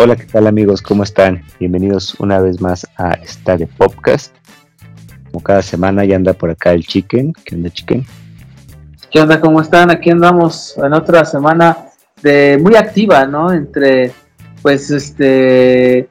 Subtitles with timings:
[0.00, 0.80] Hola, ¿qué tal amigos?
[0.80, 1.42] ¿Cómo están?
[1.58, 4.32] Bienvenidos una vez más a Estadio Podcast.
[5.26, 7.32] Como cada semana ya anda por acá el Chicken.
[7.44, 8.06] ¿Qué onda, Chicken?
[9.10, 9.40] ¿Qué onda?
[9.40, 9.90] ¿Cómo están?
[9.90, 11.76] Aquí andamos en otra semana
[12.22, 13.52] de muy activa, ¿no?
[13.52, 14.12] Entre,
[14.62, 16.08] pues, este,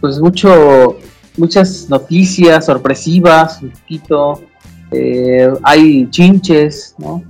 [0.00, 0.98] pues mucho,
[1.36, 4.44] muchas noticias sorpresivas, un poquito,
[4.92, 7.20] eh, hay chinches, ¿no?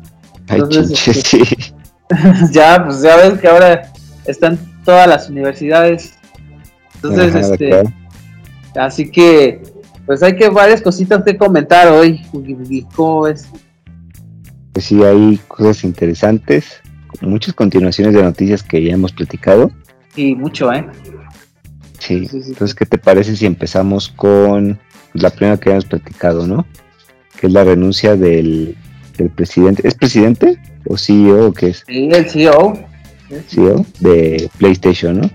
[0.48, 1.74] Hay chinches, este, sí.
[2.52, 3.90] ya, pues ya ves que ahora
[4.26, 6.15] están todas las universidades.
[6.97, 7.83] Entonces, Ajá, este,
[8.77, 9.62] así que,
[10.07, 12.23] pues hay que varias cositas que comentar hoy.
[12.95, 13.48] ¿Cómo ves?
[14.73, 16.80] Pues sí, hay cosas interesantes,
[17.20, 19.70] muchas continuaciones de noticias que ya hemos platicado.
[20.16, 20.87] Y mucho, ¿eh?
[21.02, 22.21] Sí.
[22.21, 22.48] Sí, sí, sí.
[22.51, 24.79] Entonces, ¿qué te parece si empezamos con
[25.15, 26.66] la primera que habíamos platicado, no?
[27.41, 28.76] Que es la renuncia del,
[29.16, 29.87] del presidente.
[29.87, 31.85] ¿Es presidente o CEO o qué es?
[31.87, 32.74] Sí, el CEO.
[33.43, 35.30] CEO de PlayStation, ¿no?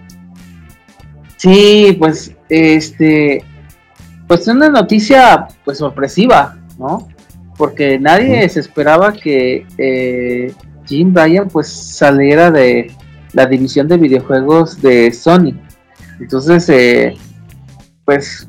[1.37, 3.43] Sí, pues, este,
[4.27, 7.07] pues una noticia, pues sorpresiva, ¿no?
[7.57, 10.53] Porque nadie se esperaba que eh,
[10.85, 12.91] Jim Ryan, pues, saliera de
[13.33, 15.53] la división de videojuegos de Sony.
[16.19, 17.15] Entonces, eh,
[18.05, 18.47] pues,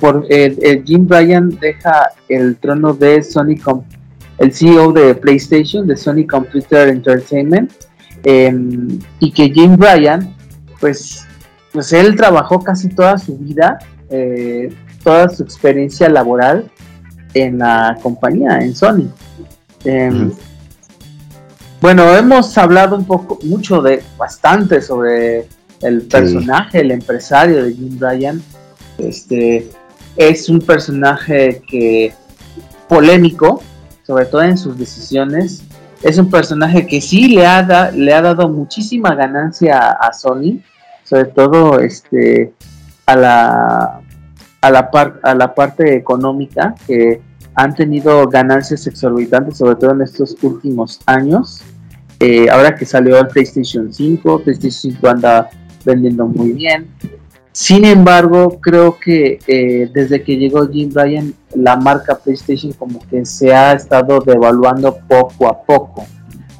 [0.00, 3.84] por, el, el Jim Ryan deja el trono de Sony, Com-
[4.38, 7.72] el CEO de PlayStation, de Sony Computer Entertainment,
[8.24, 10.34] em, y que Jim Ryan,
[10.80, 11.26] pues,
[11.72, 13.78] pues él trabajó casi toda su vida,
[14.10, 16.70] eh, toda su experiencia laboral
[17.34, 19.08] en la compañía, en Sony.
[19.84, 20.32] Em.
[21.80, 25.46] Bueno, hemos hablado un poco, mucho de, bastante sobre
[25.80, 28.42] el personaje, el empresario de Jim Ryan.
[28.98, 29.70] Este
[30.16, 32.12] es un personaje que
[32.86, 33.62] polémico,
[34.06, 35.62] sobre todo en sus decisiones.
[36.02, 40.60] Es un personaje que sí le ha, da- le ha dado muchísima ganancia a, Sony,
[41.04, 42.52] sobre todo este
[43.06, 44.00] a la
[44.62, 47.20] a la, par- a la parte económica que
[47.54, 51.62] han tenido ganancias exorbitantes, sobre todo en estos últimos años.
[52.20, 55.48] Eh, ahora que salió el PlayStation 5, PlayStation 5 anda
[55.84, 56.88] vendiendo muy bien.
[57.52, 63.24] Sin embargo, creo que eh, desde que llegó Jim Ryan, la marca PlayStation como que
[63.26, 66.06] se ha estado devaluando poco a poco,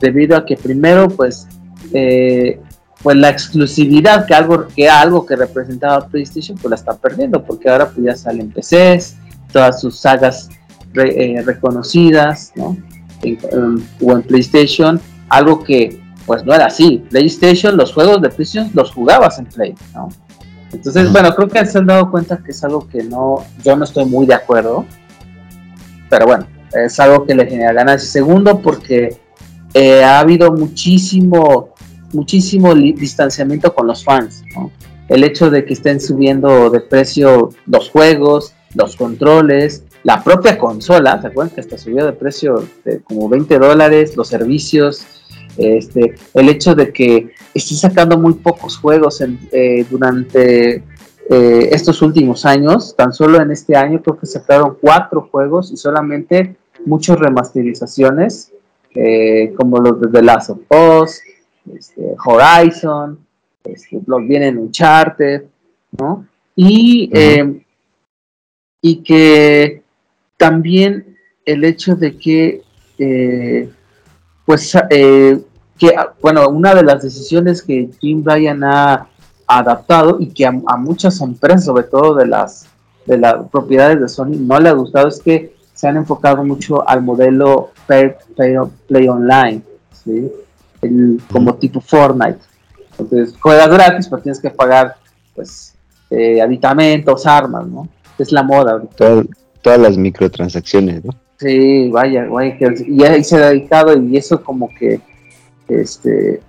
[0.01, 1.47] debido a que primero, pues,
[1.93, 2.59] eh,
[3.03, 7.71] pues la exclusividad que algo que algo que representaba PlayStation, pues la está perdiendo, porque
[7.71, 9.17] ahora pues ya salen PCs,
[9.53, 10.49] todas sus sagas
[10.95, 12.77] eh, reconocidas, ¿no?
[13.23, 13.39] En-
[14.03, 17.03] o en PlayStation, algo que pues no era así.
[17.11, 20.09] PlayStation, los juegos de PlayStation los jugabas en Play, ¿no?
[20.73, 23.85] Entonces, bueno, creo que se han dado cuenta que es algo que no, yo no
[23.85, 24.85] estoy muy de acuerdo,
[26.09, 28.13] pero bueno, es algo que le genera ganancias.
[28.13, 29.17] Segundo, porque
[29.75, 31.75] eh, ha habido muchísimo,
[32.13, 34.71] muchísimo distanciamiento con los fans, ¿no?
[35.09, 41.21] El hecho de que estén subiendo de precio los juegos, los controles, la propia consola,
[41.21, 45.05] ¿se acuerdan que hasta subió de precio de como 20 dólares, los servicios,
[45.61, 50.83] este, el hecho de que esté sacando muy pocos juegos en- eh, durante
[51.33, 55.77] eh, estos últimos años, tan solo en este año creo que sacaron cuatro juegos y
[55.77, 56.57] solamente
[56.87, 58.53] muchas remasterizaciones,
[58.95, 61.21] eh, como los de The Last of Us,
[61.77, 63.19] este, Horizon,
[63.63, 65.43] este, los vienen Uncharted,
[65.99, 66.27] ¿no?
[66.57, 67.11] Y,
[68.83, 69.83] y que
[70.37, 72.63] también el hecho de que,
[74.45, 75.39] pues, eh,
[75.81, 79.07] que, bueno, una de las decisiones que Jim Ryan ha
[79.47, 82.67] adaptado y que a, a muchas empresas, sobre todo de las,
[83.07, 86.87] de las propiedades de Sony, no le ha gustado es que se han enfocado mucho
[86.89, 89.63] al modelo Play, Play- Play Online,
[90.05, 90.31] ¿sí?
[90.83, 92.39] El- como tipo Fortnite.
[92.99, 94.97] Entonces, juegas gratis, pero tienes que pagar,
[95.35, 95.75] pues,
[96.11, 97.89] eh, aditamentos, armas, ¿no?
[98.19, 98.95] Es la moda ahorita.
[98.97, 99.27] Todas-
[99.63, 101.13] todas las microtransacciones, ¿no?
[101.39, 102.55] Sí, vaya, vaya,
[102.87, 105.01] y ahí se ha dedicado y eso como que,
[105.71, 106.43] este,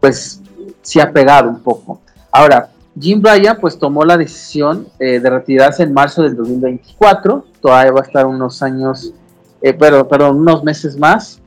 [0.00, 0.40] pues,
[0.82, 2.00] sí ha pegado un poco.
[2.30, 7.92] Ahora, Jim Ryan pues tomó la decisión eh, de retirarse en marzo del 2024, todavía
[7.92, 9.12] va a estar unos años,
[9.60, 11.40] eh, pero, pero unos meses más,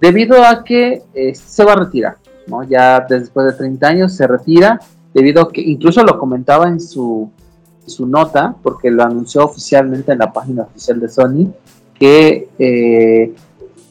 [0.00, 2.16] debido a que eh, se va a retirar,
[2.46, 2.62] ¿no?
[2.62, 4.80] Ya después de 30 años se retira,
[5.12, 7.30] debido a que incluso lo comentaba en su,
[7.86, 11.52] su nota, porque lo anunció oficialmente en la página oficial de Sony,
[11.98, 13.34] que eh,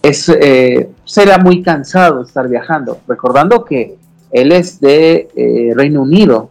[0.03, 3.95] es, eh, será muy cansado estar viajando, recordando que
[4.31, 6.49] él es de eh, Reino Unido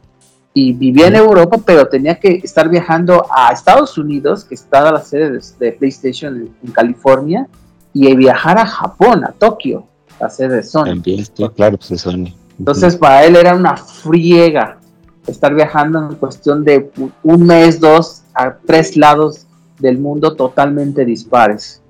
[0.55, 5.01] y vivía en Europa, pero tenía que estar viajando a Estados Unidos, que está la
[5.01, 7.47] sede de, PlayStation en, en California,
[7.93, 9.85] y viajar a Japón, a Tokio,
[10.19, 10.85] la sede de Sony.
[10.85, 11.25] También
[11.55, 12.35] claro, pues de Sony.
[12.59, 14.79] Entonces para él era una friega
[15.27, 16.91] estar viajando en cuestión de
[17.23, 19.47] un mes, dos, a tres lados
[19.79, 21.82] del mundo totalmente dispares,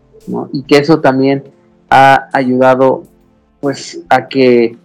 [0.53, 1.45] Y que eso también
[1.91, 3.05] ha ayudado,
[3.61, 4.77] pues, a que,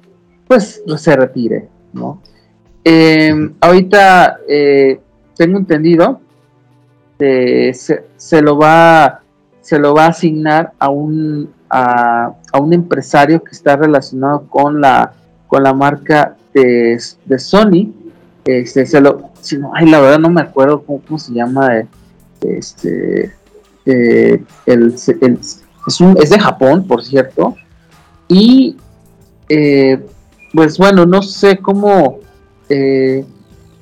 [0.47, 2.21] pues, se retire, ¿no?
[2.83, 5.01] Em, ahorita eh,
[5.35, 6.21] tengo entendido
[7.19, 9.21] que se, lo va
[9.59, 15.11] se lo va a asignar a un a, un empresario que está relacionado con la
[15.47, 17.91] con la marca de, de Sony
[18.45, 21.87] este se lo si no, ay, la verdad no me acuerdo cómo, se llama eh,
[22.41, 23.33] este
[23.87, 27.55] eh, el, es, un, es de Japón por cierto
[28.27, 28.75] y
[30.53, 32.19] pues bueno no sé cómo
[32.69, 33.25] eh,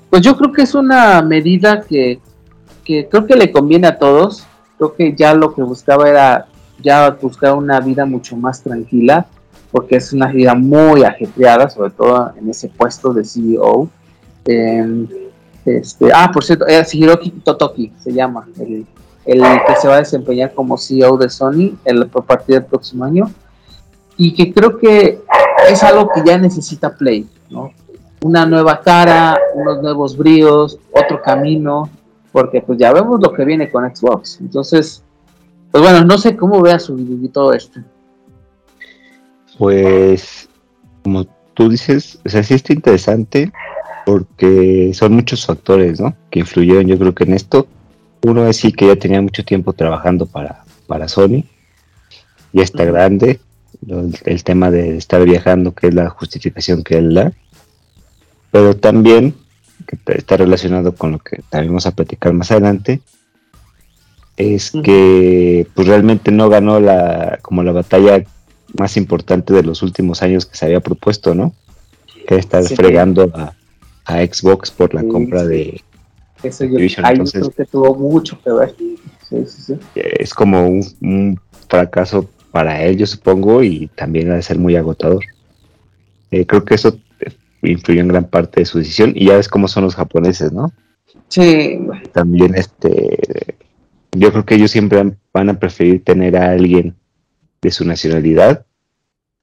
[0.09, 2.19] pues yo creo que es una medida que,
[2.85, 4.45] creo que le conviene a todos.
[4.77, 6.47] Creo que ya lo que buscaba era
[6.81, 9.25] ya buscar una vida mucho más tranquila,
[9.71, 13.89] porque es una vida muy ajetreada, sobre todo en ese puesto de CEO.
[15.65, 18.85] este, ah, por cierto, es eh, Hiroki Totoki se llama, el,
[19.25, 23.29] que se va a desempeñar como CEO de Sony el, a partir del próximo año.
[24.17, 25.19] Y que creo que
[25.69, 27.71] es algo que ya necesita Play, ¿no?
[28.25, 31.89] una nueva cara, unos nuevos bríos, otro camino,
[32.31, 34.39] porque pues ya vemos lo que viene con Xbox.
[34.41, 35.03] Entonces,
[35.69, 37.81] pues bueno, no sé cómo vea su video todo esto.
[39.59, 40.49] Pues,
[41.03, 43.51] como tú dices, o sea, sí está interesante
[44.07, 46.15] porque son muchos factores, ¿no?
[46.31, 47.67] Que influyeron yo creo que en esto.
[48.25, 51.43] Uno es sí que ya tenía mucho tiempo trabajando para, para Sony,
[52.53, 53.39] ya está grande,
[53.87, 57.33] el, el, tema de estar viajando, que es la justificación que él da
[58.55, 59.35] pero también,
[59.85, 63.01] que está relacionado con lo que también vamos a platicar más adelante,
[64.37, 68.23] es que pues realmente no ganó la como la batalla
[68.79, 71.53] más importante de los últimos años que se había propuesto, ¿no?
[72.29, 73.53] Que estar fregando a,
[74.07, 75.83] Xbox por la compra de
[76.43, 78.75] eso yo, creo que tuvo mucho que ver.
[79.95, 84.75] es como un, un, fracaso para él, yo supongo, y también ha de ser muy
[84.75, 85.23] agotador.
[86.31, 86.99] Eh, creo que eso
[87.63, 90.71] influyó en gran parte de su decisión y ya ves cómo son los japoneses, ¿no?
[91.27, 91.79] Sí.
[92.11, 93.57] También este,
[94.11, 96.95] yo creo que ellos siempre van a preferir tener a alguien
[97.61, 98.65] de su nacionalidad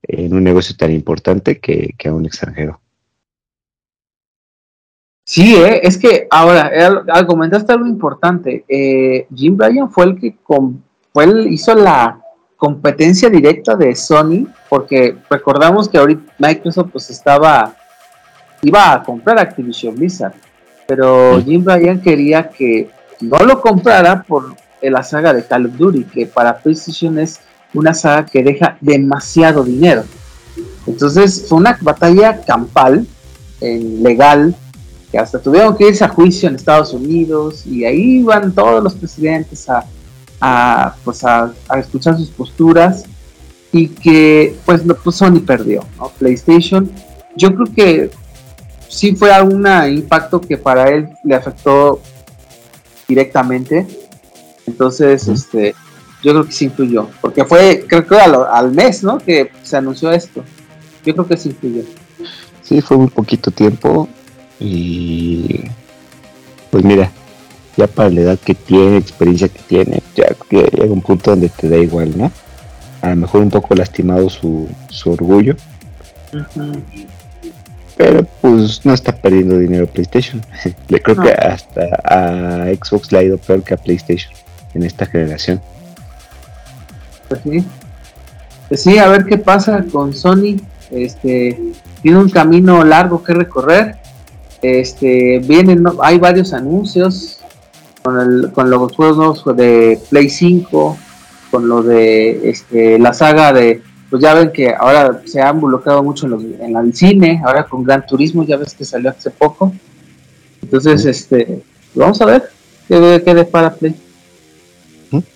[0.03, 2.81] en un negocio tan importante que, a un extranjero.
[5.25, 5.81] Sí, ¿eh?
[5.83, 6.71] es que ahora,
[7.27, 8.65] comentaste algo importante.
[8.69, 10.37] Eh, Jim Bryan fue el que
[11.13, 12.21] fue el, hizo la
[12.57, 17.77] competencia directa de Sony, porque recordamos que ahorita Microsoft pues estaba
[18.63, 20.35] iba a comprar Activision Blizzard,
[20.87, 22.91] pero Jim Ryan quería que
[23.21, 27.41] no lo comprara por la saga de Call of Duty, que para PlayStation es
[27.75, 30.05] una saga que deja demasiado dinero.
[30.87, 33.07] Entonces fue una batalla campal,
[33.61, 34.55] legal,
[35.13, 38.95] que hasta tuvieron que irse a juicio en Estados Unidos y ahí iban todos los
[38.95, 43.05] presidentes a, pues a, escuchar sus posturas
[43.71, 45.85] y que pues, pues Sony perdió,
[46.19, 46.91] PlayStation.
[47.37, 48.11] Yo creo que
[48.89, 52.01] sí fue algún impacto que para él le afectó
[53.07, 53.87] directamente.
[54.67, 55.75] Entonces, este,
[56.23, 57.09] yo creo que sí influyó.
[57.21, 59.19] Porque fue, creo que al, mes, ¿no?
[59.19, 60.43] Que se anunció esto.
[61.05, 61.83] Yo creo que sí influyó.
[62.63, 64.09] Sí, fue un poquito tiempo.
[64.63, 65.61] Y
[66.71, 67.11] pues mira,
[67.77, 71.69] ya para la edad que tiene, experiencia que tiene, ya llega un punto donde te
[71.69, 72.31] da igual, ¿no?
[73.01, 75.57] A lo mejor un poco lastimado su, su orgullo.
[77.97, 80.41] Pero pues no está perdiendo dinero PlayStation.
[80.89, 84.33] le creo que hasta a Xbox le ha ido peor que a PlayStation
[84.75, 85.61] en esta generación.
[87.29, 87.65] Pues sí.
[88.69, 90.57] Pues sí, a ver qué pasa con Sony.
[90.91, 91.59] Este
[92.03, 93.97] tiene un camino largo que recorrer.
[94.63, 97.41] Este vienen, hay varios anuncios
[98.03, 100.97] con, el, con los juegos de Play 5,
[101.51, 106.03] con lo de este, la saga de pues ya ven que ahora se ha involucrado
[106.03, 109.73] mucho en, el cine, ahora con Gran Turismo, ya ves que salió hace poco.
[110.61, 111.63] Entonces, este,
[111.95, 112.51] vamos a ver
[112.87, 113.97] qué, qué para Play.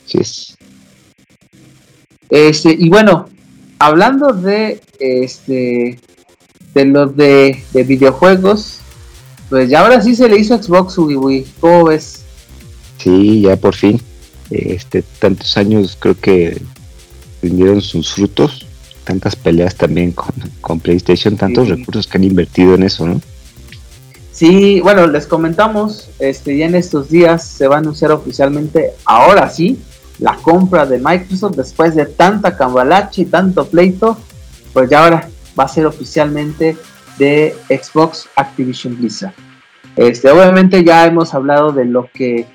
[0.04, 0.56] Sí es.
[2.28, 3.30] Este, y bueno,
[3.78, 5.98] hablando de este
[6.74, 8.75] de los de, videojuegos,
[9.48, 12.22] pues ya ahora sí se le hizo Xbox Wii, ¿cómo ves?
[12.98, 14.00] Sí, ya por fin.
[14.50, 16.60] Este, tantos años creo que
[17.42, 18.66] rindieron sus frutos
[19.06, 20.12] tantas peleas también
[20.60, 23.20] con, PlayStation, tantos recursos que han invertido en eso, ¿no?
[24.32, 29.48] Sí, bueno, les comentamos, este, ya en estos días se va a anunciar oficialmente, ahora
[29.48, 29.78] sí,
[30.18, 34.18] la compra de Microsoft después de tanta cambalache y tanto pleito,
[34.74, 36.76] pues ya ahora va a ser oficialmente
[37.18, 39.32] de Xbox Activision Blizzard.
[39.96, 42.46] Este, obviamente ya hemos hablado de lo que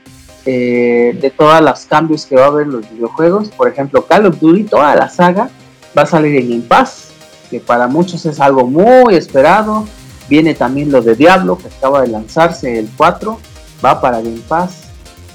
[0.45, 3.49] eh, de todos los cambios que va a haber en los videojuegos.
[3.49, 5.49] Por ejemplo, Call of Duty, toda la saga
[5.97, 7.09] va a salir en Game Pass,
[7.49, 9.85] que para muchos es algo muy esperado.
[10.29, 13.37] Viene también lo de Diablo, que acaba de lanzarse el 4,
[13.83, 14.83] va para Game Pass.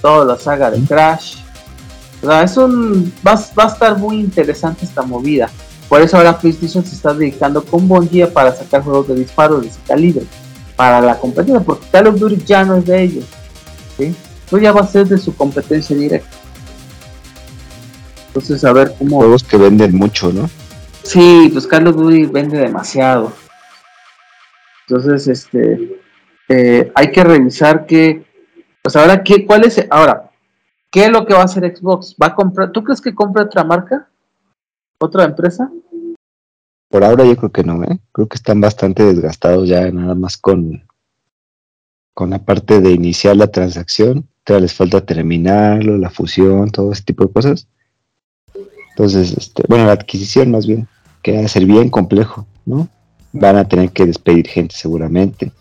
[0.03, 1.37] Toda la saga de Crash.
[2.23, 5.51] O sea, es un, va, va a estar muy interesante esta movida.
[5.89, 9.63] Por eso ahora PlayStation se está dedicando con buen guía para sacar juegos de disparos
[9.63, 10.25] de ese calibre
[10.75, 13.25] para la competencia, porque Call of Duty ya no es de ellos.
[13.97, 14.15] ¿sí?
[14.51, 16.37] Pues ya va a ser de su competencia directa.
[18.29, 19.19] Entonces, a ver cómo.
[19.19, 20.51] Juegos que venden mucho, ¿no?
[21.03, 23.33] Sí, pues Call of Duty vende demasiado.
[24.87, 26.01] Entonces, este.
[26.49, 28.25] Eh, hay que revisar que.
[28.83, 29.85] Pues ahora, ¿qué, ¿cuál es?
[29.91, 30.31] Ahora,
[30.91, 32.15] ¿qué es lo que va a hacer Xbox?
[32.23, 32.71] ¿Va a comprar?
[32.71, 34.09] ¿Tú crees que compra otra marca?
[34.99, 35.71] ¿Otra empresa?
[36.89, 37.99] Por ahora yo creo que no, ¿eh?
[38.13, 40.85] Creo que están bastante desgastados ya nada más con,
[42.15, 44.29] con la parte de iniciar la transacción.
[44.45, 47.69] Todavía les falta terminarlo, la fusión, todo ese tipo de cosas.
[48.91, 50.89] Entonces, este, bueno, la adquisición más bien,
[51.23, 52.89] que va a ser bien complejo, ¿no?
[53.33, 55.53] Van a tener que despedir gente seguramente.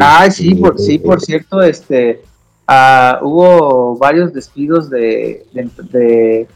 [0.00, 2.22] Ah, sí, por, sí, por cierto, este,
[2.66, 6.48] uh, hubo varios despidos de, de, de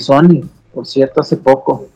[0.00, 0.42] Sony
[0.76, 1.88] por cierto, hace poco,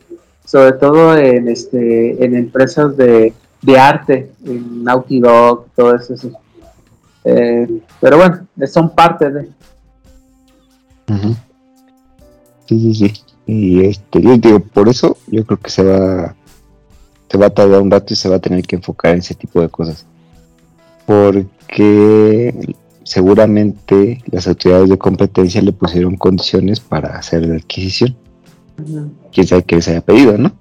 [0.43, 3.31] sobre todo en este en empresas de,
[3.77, 6.15] arte, en Naughty Dog, todo eso.
[7.23, 7.67] Eh,
[7.99, 9.49] pero bueno, son parte de.
[12.65, 13.13] Sí, sí, sí.
[13.45, 16.33] Y este, yo digo, por eso yo creo que se va,
[17.29, 19.35] se va a tardar un rato y se va a tener que enfocar en ese
[19.35, 20.07] tipo de cosas.
[21.05, 22.75] Porque
[23.11, 28.15] seguramente las autoridades de competencia le pusieron condiciones para hacer la adquisición
[29.33, 30.53] quién sabe qué les haya pedido, ¿no?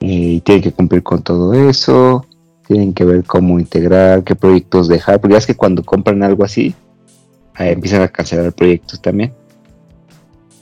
[0.00, 2.24] Y tienen que cumplir con todo eso,
[2.66, 6.74] tienen que ver cómo integrar, qué proyectos dejar, porque es que cuando compran algo así,
[7.58, 9.34] empiezan a cancelar proyectos también,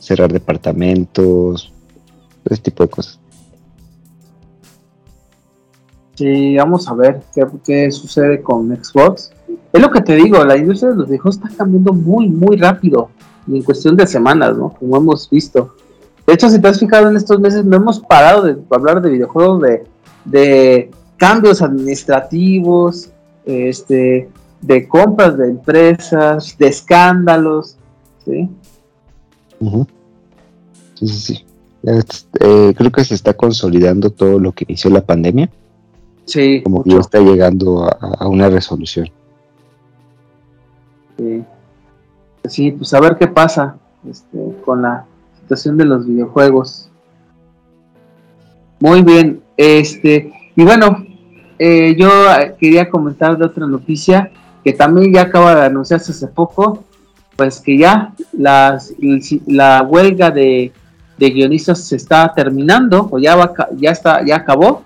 [0.01, 1.73] cerrar departamentos,
[2.51, 3.21] ese tipo de cosas.
[6.17, 9.33] Sí, vamos a ver qué, qué, sucede con Xbox.
[9.73, 13.11] Es lo que te digo, la industria de los videojuegos está cambiando muy, muy rápido,
[13.49, 14.71] en cuestión de semanas, ¿no?
[14.71, 15.75] Como hemos visto.
[16.27, 19.11] De hecho, si te has fijado en estos meses, no hemos parado de hablar de
[19.11, 19.63] videojuegos,
[20.25, 23.11] de, cambios administrativos,
[23.45, 24.29] este,
[24.61, 27.77] de compras de empresas, de escándalos,
[28.25, 28.49] ¿sí?
[30.95, 31.45] Sí, sí, sí.
[31.85, 35.51] Eh, creo que se está consolidando todo lo que inició la pandemia.
[36.25, 36.63] Sí.
[36.63, 39.11] Como que ya está llegando a, una resolución.
[41.17, 41.45] Sí.
[42.45, 43.77] Sí, pues a ver qué pasa
[44.09, 45.07] este, con la
[45.49, 46.89] de los videojuegos.
[48.81, 51.05] Muy bien, este, y bueno,
[51.59, 52.09] eh, yo
[52.59, 54.31] quería comentar de otra noticia
[54.65, 56.85] que también ya acaba de anunciarse hace poco,
[57.37, 58.95] pues que ya las,
[59.47, 60.73] la huelga de,
[61.19, 64.85] guionistas se está terminando, o ya, va, ya, está, ya acabó.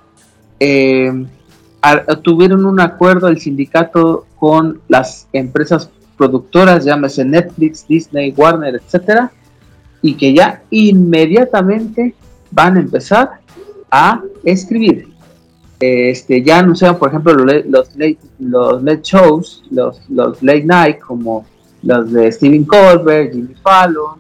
[0.61, 1.27] Eh,
[2.23, 9.31] tuvieron un acuerdo el sindicato con las empresas productoras, llámese Netflix, Disney, Warner, etcétera,
[10.03, 12.15] y que ya inmediatamente
[12.51, 13.41] van a empezar
[13.91, 15.09] a escribir.
[15.79, 21.45] Este, ya anunciaron, por ejemplo, los, los, late, los shows, los, los late night, como
[21.83, 24.19] los de Stephen Colbert, Jimmy Fallon,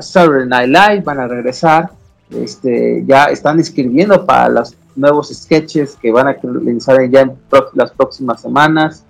[0.00, 1.90] Saturday Night Live van a regresar.
[2.30, 7.32] Este, ya están escribiendo para los nuevos sketches que van a realizar ya en
[7.74, 9.04] las próximas semanas.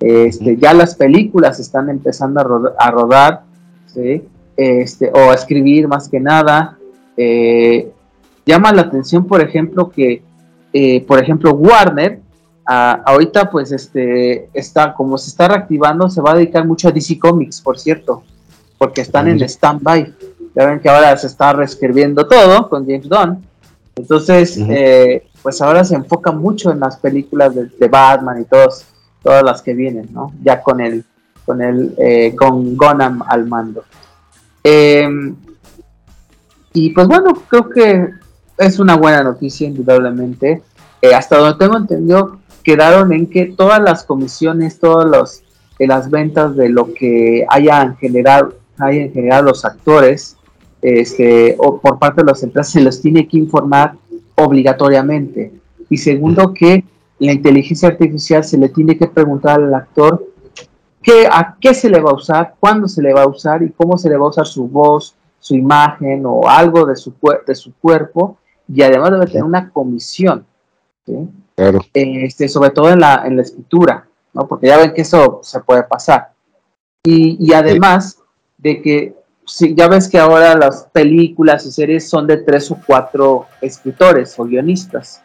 [0.00, 3.42] Este, ya las películas están empezando a, a rodar.
[3.86, 4.22] ¿sí?
[4.56, 6.78] este, o a escribir más que nada.
[7.16, 7.90] Eh,
[8.46, 10.22] llama la atención, por ejemplo, que,
[10.72, 12.20] eh, por ejemplo, Warner,
[12.66, 17.18] ahorita pues este, está, como se está reactivando, se va a dedicar mucho a DC
[17.18, 18.22] Comics, por cierto,
[18.78, 20.14] porque están en stand-by.
[20.54, 23.44] Ya ven que ahora se está reescribiendo todo con James Gunn.
[23.96, 28.84] Entonces, eh, pues ahora se enfoca mucho en las películas de, Batman y todos,
[29.24, 30.32] todas las que vienen, ¿no?
[30.44, 31.04] Ya con el,
[31.44, 33.84] con el, con Gunham al mando.
[34.62, 35.34] Em,
[36.72, 38.08] y pues bueno, creo que
[38.58, 40.62] es una buena noticia, indudablemente.
[41.02, 45.42] Eh, hasta donde tengo entendido, quedaron en que todas las comisiones, todas los,
[45.78, 50.36] eh, las ventas de lo que hayan generado, hayan generado los actores,
[50.80, 53.94] este, o por parte de las empresas, se los tiene que informar
[54.34, 55.52] obligatoriamente.
[55.90, 56.84] Y segundo, que
[57.18, 60.34] la inteligencia artificial se le tiene que preguntar al actor
[61.30, 63.98] a qué se le va a usar, cuándo se le va a usar y cómo
[63.98, 67.12] se le va a usar su voz, su imagen o algo de su,
[67.46, 70.46] de su cuerpo y además debe tener una comisión.
[71.54, 71.80] Claro.
[71.92, 74.48] Este, sobre todo en la, en la escritura, ¿no?
[74.48, 76.32] Porque ya ven que eso se puede pasar.
[77.04, 78.18] Y, y además
[78.56, 79.14] de que
[79.46, 84.38] si, ya ves que ahora las películas y series son de tres o cuatro escritores
[84.38, 85.22] o guionistas.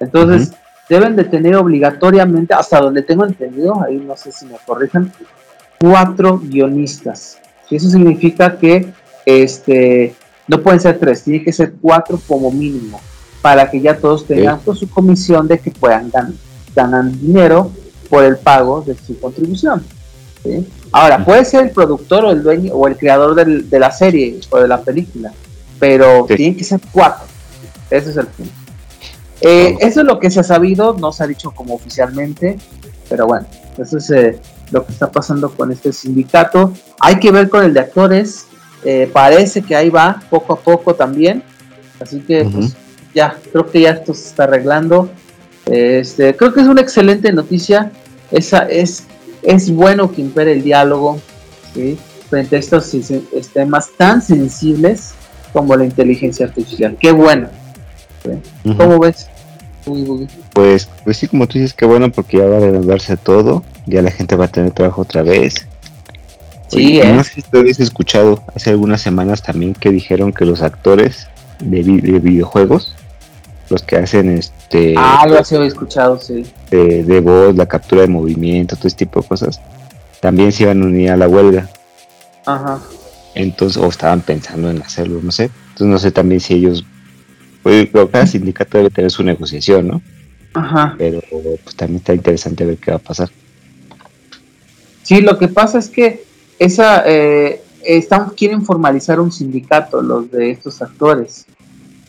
[0.00, 0.52] Entonces,
[0.88, 5.12] deben de tener obligatoriamente, hasta donde tengo entendido, ahí no sé si me corrijan,
[5.78, 7.38] cuatro guionistas.
[7.70, 8.92] Y eso significa que
[9.26, 10.14] este,
[10.46, 13.00] no pueden ser tres, tiene que ser cuatro como mínimo,
[13.42, 16.10] para que ya todos tengan pues, su comisión de que puedan
[16.74, 17.70] ganar, dinero
[18.08, 19.84] por el pago de su contribución.
[20.92, 24.58] Ahora, puede ser el productor o el dueño o el creador de la serie o
[24.58, 25.32] de la película,
[25.78, 27.26] pero tienen que ser cuatro.
[27.90, 28.52] Ese es el punto.
[29.40, 32.58] Eh, eso es lo que se ha sabido, no se ha dicho como oficialmente,
[33.08, 34.40] pero bueno, eso es eh,
[34.72, 36.72] lo que está pasando con este sindicato.
[37.00, 38.46] Hay que ver con el de actores,
[38.84, 41.42] eh, parece que ahí va poco a poco también,
[42.00, 42.76] así que pues
[43.14, 45.08] ya, creo que ya esto se está arreglando.
[45.66, 47.92] Este, creo que es una excelente noticia,
[48.30, 49.04] esa es,
[49.42, 51.20] es bueno que impere el diálogo
[52.28, 52.92] frente a estos
[53.52, 55.14] temas tan sensibles
[55.52, 56.96] como la inteligencia artificial.
[56.98, 57.48] Qué bueno.
[58.76, 59.28] ¿Cómo ves?
[60.52, 64.02] Pues, pues sí, como tú dices, qué bueno porque ya va a renovarse todo, ya
[64.02, 65.66] la gente va a tener trabajo otra vez.
[66.68, 70.60] Sí, No sé si tú habías escuchado hace algunas semanas también que dijeron que los
[70.60, 71.26] actores
[71.60, 72.94] de, videojuegos,
[73.70, 74.94] los que hacen este...
[74.98, 76.44] Ah, lo había escuchado, sí.
[76.70, 79.60] De, voz, la captura de movimiento, todo este tipo de cosas,
[80.20, 81.68] también se iban a unir a la huelga.
[82.44, 82.78] Ajá.
[83.34, 85.44] Entonces, o estaban pensando en hacerlo, no sé.
[85.44, 86.84] Entonces no sé también si ellos
[87.68, 90.02] pues, cada sindicato debe tener su negociación, ¿no?
[90.54, 90.94] Ajá.
[90.98, 91.20] Pero
[91.62, 93.30] pues también está interesante ver qué va a pasar.
[95.02, 96.24] Sí, lo que pasa es que
[96.58, 101.46] esa eh, están, quieren formalizar un sindicato los de estos actores.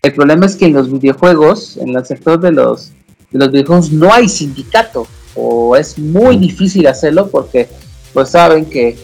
[0.01, 2.91] El problema es que en los videojuegos, en el sector de los,
[3.31, 7.67] de los videojuegos, no hay sindicato o es muy difícil hacerlo porque
[8.13, 8.97] pues saben que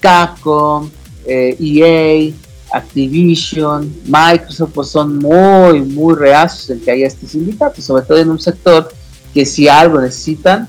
[0.00, 0.88] Capcom,
[1.26, 2.32] eh, EA,
[2.72, 8.30] Activision, Microsoft, pues son muy, muy reacios en que haya este sindicato, sobre todo en
[8.30, 8.92] un sector
[9.32, 10.68] que si algo necesitan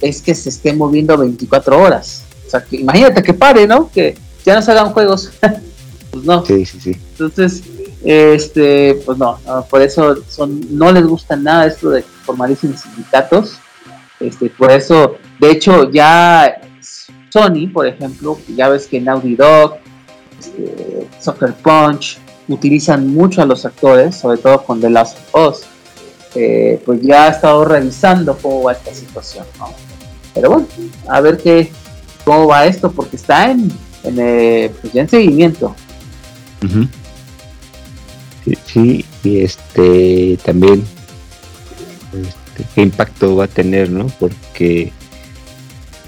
[0.00, 2.24] es que se esté moviendo 24 horas.
[2.46, 3.90] O sea, que imagínate que pare, ¿no?
[3.90, 5.32] Que ya no se hagan juegos.
[6.10, 6.44] pues no.
[6.44, 6.96] Sí, sí, sí.
[7.12, 7.62] Entonces,
[8.04, 13.58] este, pues no, por eso son, no les gusta nada esto de que formalicen sindicatos.
[14.20, 16.60] Este, por eso, de hecho, ya
[17.30, 19.78] Sony, por ejemplo, ya ves que Naughty Dog,
[20.38, 22.18] este, Soccer Punch,
[22.48, 25.62] utilizan mucho a los actores, sobre todo con The Last of Us,
[26.34, 29.46] eh, pues ya ha estado revisando cómo va esta situación,
[30.34, 30.66] Pero bueno,
[31.08, 31.72] a ver qué,
[32.24, 33.72] cómo va esto, porque está en,
[34.04, 35.74] en, eh, pues en seguimiento.
[38.66, 40.84] sí, y este también
[42.12, 44.06] este, qué impacto va a tener, ¿no?
[44.20, 44.92] Porque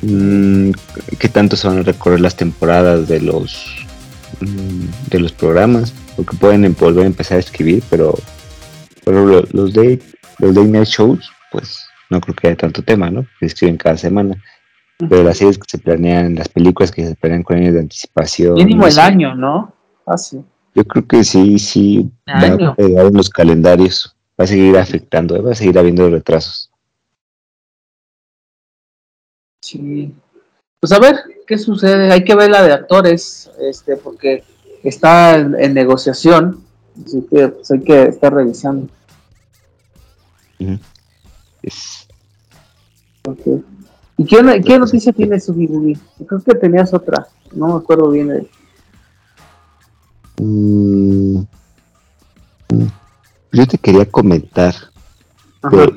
[0.03, 0.71] mmm,
[1.19, 3.78] qué tanto se van a recorrer las temporadas de los
[4.41, 8.15] de los programas, porque pueden volver a empezar a escribir, pero,
[9.05, 10.01] pero los de
[10.39, 13.27] los de night shows, pues no creo que haya tanto tema, ¿no?
[13.39, 14.43] Que escriben cada semana.
[14.99, 18.55] Pero las series que se planean, las películas que se planean con años de anticipación.
[18.55, 19.73] Mínimo el año, ¿no?
[20.07, 20.43] Así.
[20.75, 24.15] Yo creo que sí, sí, va a pegar en los calendarios.
[24.41, 25.41] Va a seguir afectando, ¿eh?
[25.41, 26.71] va a seguir habiendo retrasos.
[29.61, 30.13] Sí.
[30.81, 31.17] Pues a ver,
[31.49, 32.13] qué sucede.
[32.13, 34.45] Hay que ver la de actores, este, porque
[34.85, 36.61] está en, negociación,
[37.05, 38.89] así que pues, hay que estar revisando.
[44.19, 48.49] ¿Y qué, qué noticia tiene su Creo que tenías otra, no me acuerdo bien de...
[50.41, 51.41] Mm,
[53.53, 54.75] yo te quería comentar.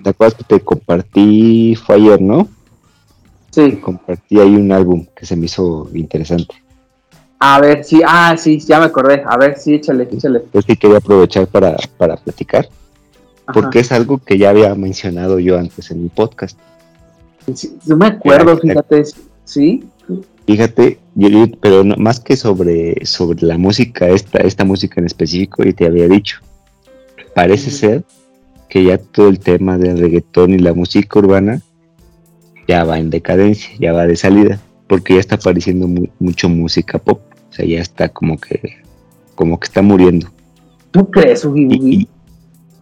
[0.04, 2.48] ¿Te acuerdas que te compartí fue ayer, no?
[3.52, 3.78] Sí.
[3.78, 6.56] Compartí ahí un álbum que se me hizo interesante.
[7.40, 9.24] A ver, sí, ah, sí, ya me acordé.
[9.26, 10.44] A ver, sí, échale, échale.
[10.54, 12.70] Yo sí quería aprovechar para, para platicar,
[13.52, 16.58] porque es algo que ya había mencionado yo antes en mi podcast.
[17.88, 19.04] no me acuerdo, fíjate,
[19.44, 19.84] ¿sí?
[20.46, 21.00] Fíjate,
[21.60, 26.08] pero más que sobre, sobre la música, esta, esta música en específico, y te había
[26.08, 26.40] dicho,
[27.34, 28.04] parece ser
[28.70, 31.62] que ya todo el tema del reggaetón y la música urbana
[32.68, 35.88] ya va en decadencia, ya va de salida, porque ya está apareciendo
[36.20, 38.78] mucho música pop, o sea, ya está como que,
[39.36, 40.28] como que está muriendo.
[40.92, 42.08] ¿Tú crees, Ugi,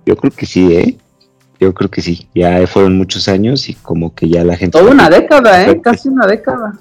[0.06, 0.98] Yo creo que sí, ¿eh?
[1.60, 4.80] Yo creo que sí, ya fueron muchos años y como que ya la gente...
[4.80, 5.80] Toda una década, ¿eh?
[5.82, 6.80] Casi una década.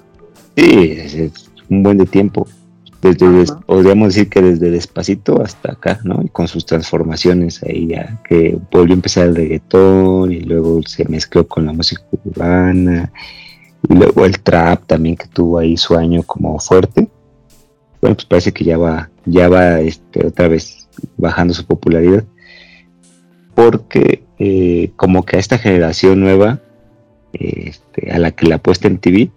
[0.57, 2.47] Sí, es, un buen de tiempo.
[3.01, 6.21] Desde, podríamos decir que desde despacito hasta acá, ¿no?
[6.23, 11.09] Y con sus transformaciones ahí ya, que volvió a empezar el reggaetón y luego se
[11.09, 13.13] mezcló con la música urbana
[13.89, 17.09] y luego el trap también que tuvo ahí su año como fuerte.
[18.01, 22.25] Bueno, pues parece que ya va, ya va este, otra vez bajando su popularidad.
[23.55, 26.61] Porque eh, como que a esta generación nueva,
[27.33, 29.31] este, a la que la puesta en TV.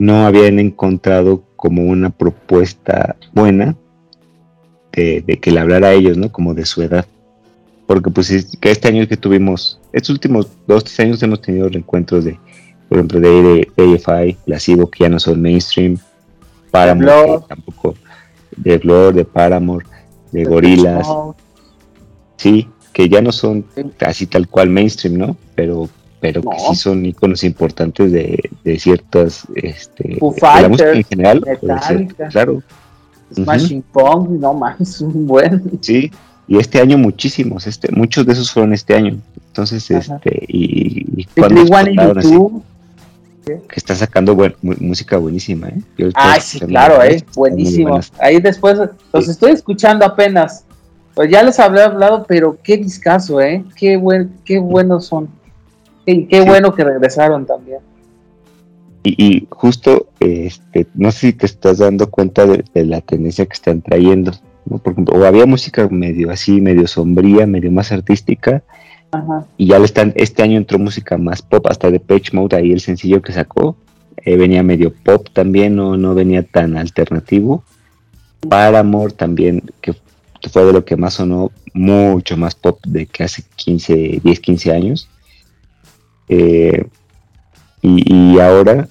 [0.00, 3.76] No habían encontrado como una propuesta buena
[4.92, 6.32] de, que le hablara a ellos, ¿no?
[6.32, 7.04] Como de su edad.
[7.86, 12.24] Porque pues que este año que tuvimos, estos últimos dos, tres años hemos tenido reencuentros
[12.24, 12.38] de,
[12.88, 15.98] por ejemplo, de, AFI, Lasivo, que ya no son mainstream,
[16.70, 17.94] Paramore, tampoco,
[18.56, 19.84] de Blur, de Paramore,
[20.32, 21.06] de Gorilas,
[22.36, 23.66] sí, que ya no son
[23.98, 25.36] casi tal cual mainstream, ¿no?
[25.54, 31.04] Pero pero que sí son iconos importantes de, de ciertas este de la música en
[31.04, 31.44] general
[32.30, 32.62] claro
[33.34, 36.10] Smashing Punk no más un buen sí
[36.46, 41.24] y este año muchísimos este muchos de esos fueron este año entonces este y, y
[41.36, 41.64] cuando
[43.44, 46.10] que está sacando música buenísima, ¿eh?
[46.14, 47.98] Ay, sí, claro, eh, buenísimo.
[48.18, 48.78] Ahí después
[49.12, 50.64] los estoy escuchando apenas.
[51.14, 53.64] Pues ya les hablé hablado, pero qué discazo, ¿eh?
[53.76, 55.28] Qué, buen, qué buenos son.
[56.06, 57.80] Qué, qué bueno que regresaron también.
[59.02, 63.80] Y, justo, este, no sé si te estás dando cuenta de, la tendencia que están
[63.80, 64.32] trayendo.
[64.66, 64.78] ¿no?
[64.78, 68.62] Por ejemplo, o había música medio así, medio sombría, medio más artística,
[69.56, 72.70] y ya le están, este año entró música más pop, hasta de Page Mode, ahí
[72.72, 73.76] el sencillo que sacó,
[74.18, 77.64] eh, venía medio pop también, no, no venía tan alternativo.
[78.48, 79.94] Paramore también, que
[80.50, 84.72] fue de lo que más sonó, mucho más pop de que hace 15, 10, 15
[84.72, 85.08] años.
[86.32, 86.86] Eh,
[87.82, 88.88] y, ahora,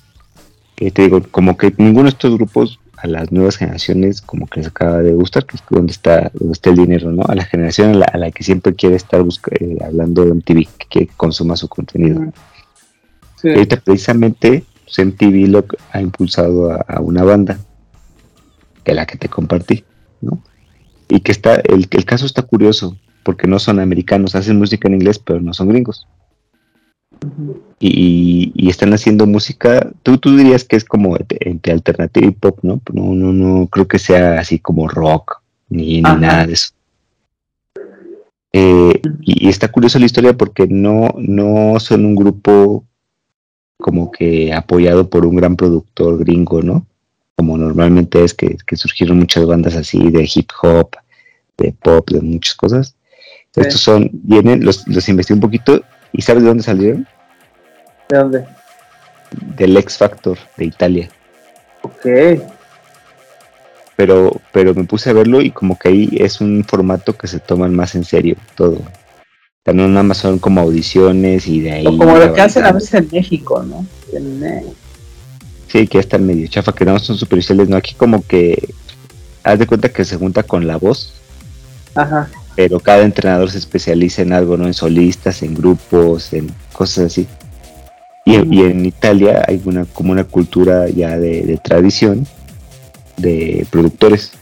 [0.77, 4.59] eh, te digo, como que ninguno de estos grupos a las nuevas generaciones como que
[4.59, 7.23] les acaba de gustar, que es donde está, donde está el dinero, ¿no?
[7.29, 11.55] A la generación a la, que siempre quiere estar eh, hablando de MTV, que consuma
[11.55, 12.21] su contenido.
[13.41, 17.57] Ahorita precisamente pues, MTV lo ha impulsado a, una banda,
[18.83, 19.85] que es la que te compartí,
[20.19, 20.43] ¿no?
[21.07, 24.95] Y que está, el, el caso está curioso, porque no son americanos, hacen música en
[24.95, 26.05] inglés, pero no son gringos
[27.79, 32.81] y, están haciendo música, tú, tú dirías que es como entre alternativa y pop, ¿no?
[32.93, 36.71] No, no, no creo que sea así como rock, ni, nada de eso.
[38.51, 42.83] Eh, y, está curiosa la historia porque no, no son un grupo
[43.77, 46.85] como que apoyado por un gran productor gringo, ¿no?
[47.35, 50.97] Como normalmente es que, surgieron muchas bandas así de hip hop,
[51.57, 52.95] de pop, de muchas cosas.
[53.55, 57.07] Estos son, vienen, los, los investigué un poquito y ¿sabes de dónde salieron?
[58.09, 58.45] ¿De dónde?
[59.55, 61.09] Del X Factor de Italia.
[61.81, 62.05] Ok.
[63.95, 67.39] Pero, pero me puse a verlo y como que ahí es un formato que se
[67.39, 68.79] toman más en serio todo.
[69.63, 71.83] También nada más son como audiciones y de ahí.
[71.83, 73.85] como lo que hacen a veces en México, ¿no?
[74.13, 74.65] Eh,
[75.67, 77.75] sí, que está medio chafa, que no son superficiales, ¿no?
[77.75, 78.73] Aquí como que
[79.43, 81.13] haz de cuenta que se junta con la voz.
[81.93, 82.29] Ajá.
[82.59, 84.67] Pero cada entrenador se especializa en algo, ¿no?
[84.67, 87.25] En solistas, en grupos, en cosas así.
[88.25, 92.27] Y, en Italia hay una, como una cultura ya de, tradición
[93.15, 94.33] de productores.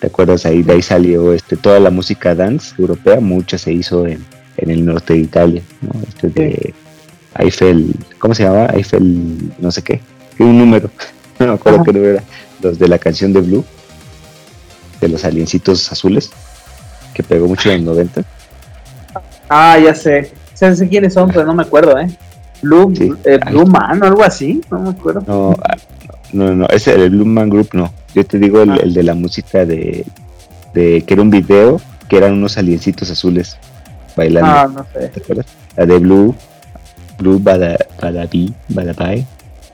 [0.00, 0.46] ¿Te acuerdas?
[0.46, 4.24] Ahí, de ahí salió este, toda la música dance europea, mucha se hizo en,
[4.56, 5.90] el norte de Italia, ¿no?
[6.08, 6.72] Este de
[7.38, 8.68] Eiffel, ¿cómo se llama?
[8.72, 10.00] Eiffel, no sé qué,
[10.38, 10.90] un número,
[11.38, 12.24] no me acuerdo qué número era,
[12.62, 13.62] los de la canción de Blue,
[15.02, 16.30] de los aliencitos azules,
[17.14, 18.22] que pegó mucho en los 90.
[19.48, 22.08] Ah, ya sé, sé quiénes son, pero no me acuerdo, ¿eh?
[22.62, 22.92] Blue,
[23.24, 25.22] eh, Blue Man o algo así, no me acuerdo.
[25.26, 25.76] No, ah,
[26.32, 27.92] no, no, ese el Blue Man Group no.
[28.14, 28.78] Yo te digo el, ah.
[28.84, 30.04] de la música de,
[30.72, 33.56] de, que era un video que eran unos aliencitos azules
[34.16, 34.50] bailando.
[34.50, 35.08] Ah, no sé.
[35.08, 35.46] ¿Te acuerdas?
[35.76, 36.34] La de Blue,
[37.18, 39.26] Blue Bada, Badabi, Badabai,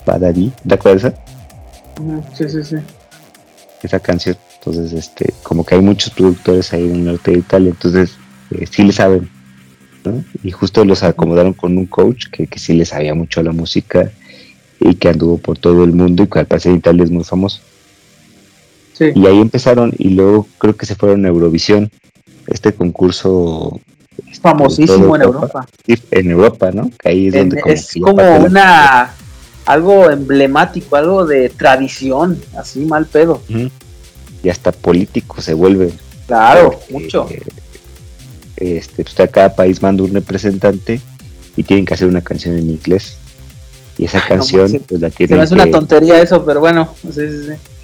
[0.05, 1.15] Badabi, ¿te acuerdas?
[2.35, 2.77] Sí, sí, sí.
[3.83, 4.37] Esa canción.
[4.61, 8.17] Entonces, este, como que hay muchos productores ahí en el norte de Italia, entonces
[8.51, 9.31] eh, sí le saben
[10.43, 13.53] y justo los acomodaron con un coach que, que sí le sabía mucho a la
[13.53, 14.11] música
[14.79, 17.25] y que anduvo por todo el mundo y que al parecer en Italia es muy
[17.25, 17.61] famoso.
[18.99, 21.91] Y ahí empezaron y luego creo que se fueron a Eurovisión,
[22.47, 23.81] este concurso
[24.27, 25.67] este, famosísimo en Europa.
[26.11, 26.91] En Europa, ¿no?
[27.05, 29.15] ahí es, donde es como una
[29.65, 33.43] algo emblemático, algo de tradición, así mal pedo.
[34.43, 35.93] Y hasta político se vuelve.
[36.27, 37.29] Claro, mucho
[38.61, 41.01] este, pues, cada país manda un representante
[41.57, 43.17] y tienen que hacer una canción en inglés.
[43.99, 45.47] Y esa canción, pues la tienen.
[45.47, 46.95] Se me una tontería eso, pero bueno,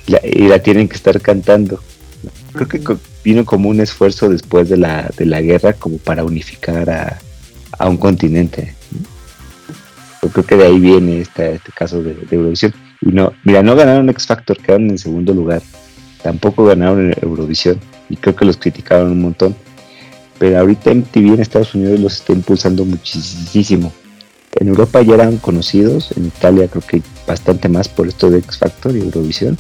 [0.07, 1.81] y la tienen que estar cantando.
[2.53, 2.81] Creo que
[3.25, 7.19] vino como un esfuerzo después de la, de la guerra, como para unificar a,
[7.79, 8.75] a un continente.
[10.23, 12.73] Yo creo que de ahí viene este, este caso de, Eurovisión.
[13.03, 15.61] Y no, mira, no ganaron X Factor, quedaron en segundo lugar.
[16.27, 17.79] Tampoco ganaron en Eurovisión.
[18.09, 19.55] Y creo que los criticaron un montón.
[20.41, 23.93] Pero ahorita MTV en Estados Unidos los está impulsando muchísimo.
[24.57, 28.59] En Europa ya eran conocidos, en Italia creo que bastante más por esto de X
[28.59, 29.57] Factor y Eurovisión.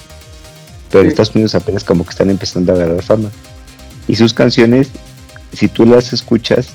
[0.90, 3.30] Pero en Estados Unidos apenas como que están empezando a agarrar fama.
[4.08, 4.88] Y sus canciones,
[5.52, 6.70] si tú las escuchas,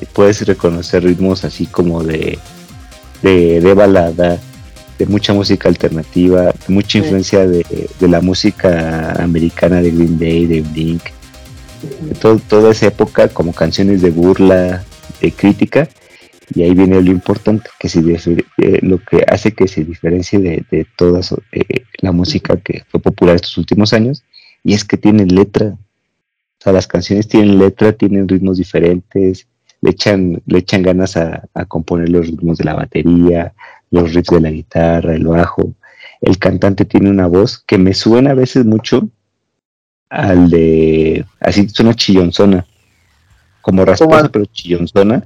[0.00, 2.38] eh, puedes reconocer ritmos así como de
[3.22, 4.38] de, balada,
[4.98, 7.64] de mucha música alternativa, mucha influencia de,
[8.00, 11.02] la música americana de Green Day, de Blink,
[12.02, 14.84] de toda esa época como canciones de burla,
[15.20, 15.88] de crítica,
[16.54, 20.86] y ahí viene lo importante, que se eh, lo que hace que se diferencie de,
[20.96, 21.20] toda
[21.52, 24.24] eh, la música que fue popular estos últimos años,
[24.62, 25.66] y es que tiene letra.
[25.66, 29.46] O sea, las canciones tienen letra, tienen ritmos diferentes,
[29.80, 33.52] le echan, le echan ganas a, componer los ritmos de la batería,
[33.94, 35.72] los riffs de la guitarra, el bajo.
[36.20, 39.08] El cantante tiene una voz que me suena a veces mucho
[40.10, 42.66] al de, así suena chillonzona,
[43.62, 45.24] como rasposa pero chillonzona,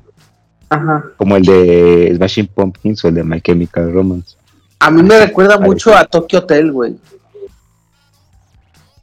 [0.71, 1.05] Ajá.
[1.17, 4.37] como el de Smashing Pumpkins o el de My Chemical Romance.
[4.81, 6.97] A mí me recuerda mucho a Tokyo Hotel, güey.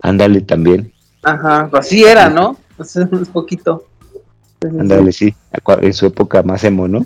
[0.01, 0.93] Ándale también.
[1.23, 2.57] Ajá, así era, ¿no?
[2.77, 3.85] Hace un poquito.
[4.61, 5.35] Ándale, sí,
[5.81, 7.05] en su época más emo, ¿no?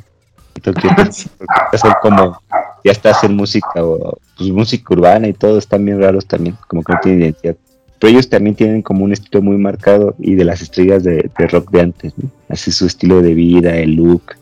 [0.68, 2.42] Hacer como,
[2.84, 6.84] ya está hacer música o pues música urbana y todo, están bien raros también, como
[6.84, 7.56] que no tienen identidad.
[8.00, 11.70] Pero ellos también tienen como un estilo muy marcado y de las estrellas de, rock
[11.72, 12.30] de antes, ¿no?
[12.48, 14.36] Así su estilo de vida, el look,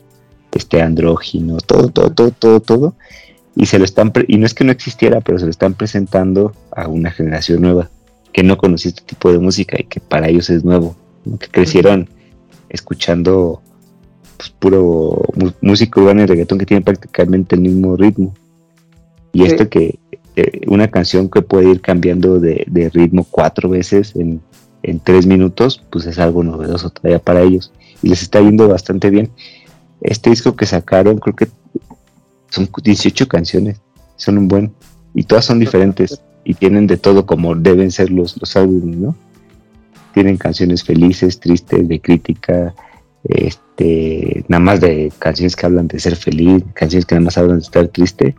[0.54, 2.96] este andrógino, todo, todo, todo, todo, todo.
[3.56, 6.54] Y se lo están, y no es que no existiera, pero se lo están presentando
[6.76, 7.90] a una generación nueva
[8.32, 10.96] que no conocía este tipo de música y que para ellos es nuevo,
[11.40, 12.08] que crecieron
[12.70, 13.64] escuchando
[14.38, 15.22] pues, puro
[15.62, 18.34] música urbana y reggaetón que tiene prácticamente el mismo ritmo.
[19.34, 20.00] Y esto que
[20.68, 24.42] una canción que puede ir cambiando de, ritmo cuatro veces en,
[25.04, 27.74] tres minutos, pues es algo novedoso todavía para ellos.
[28.02, 29.30] Y les está yendo bastante bien.
[30.02, 31.48] Este disco que sacaron, creo que
[32.50, 33.82] son 18 canciones,
[34.16, 34.74] son un buen,
[35.14, 39.16] y todas son diferentes y tienen de todo como deben ser los, los álbumes, ¿no?
[40.18, 42.74] tienen canciones felices, tristes, de crítica,
[43.24, 47.58] este, nada más de canciones que hablan de ser feliz, canciones que nada más hablan
[47.58, 48.36] de estar triste,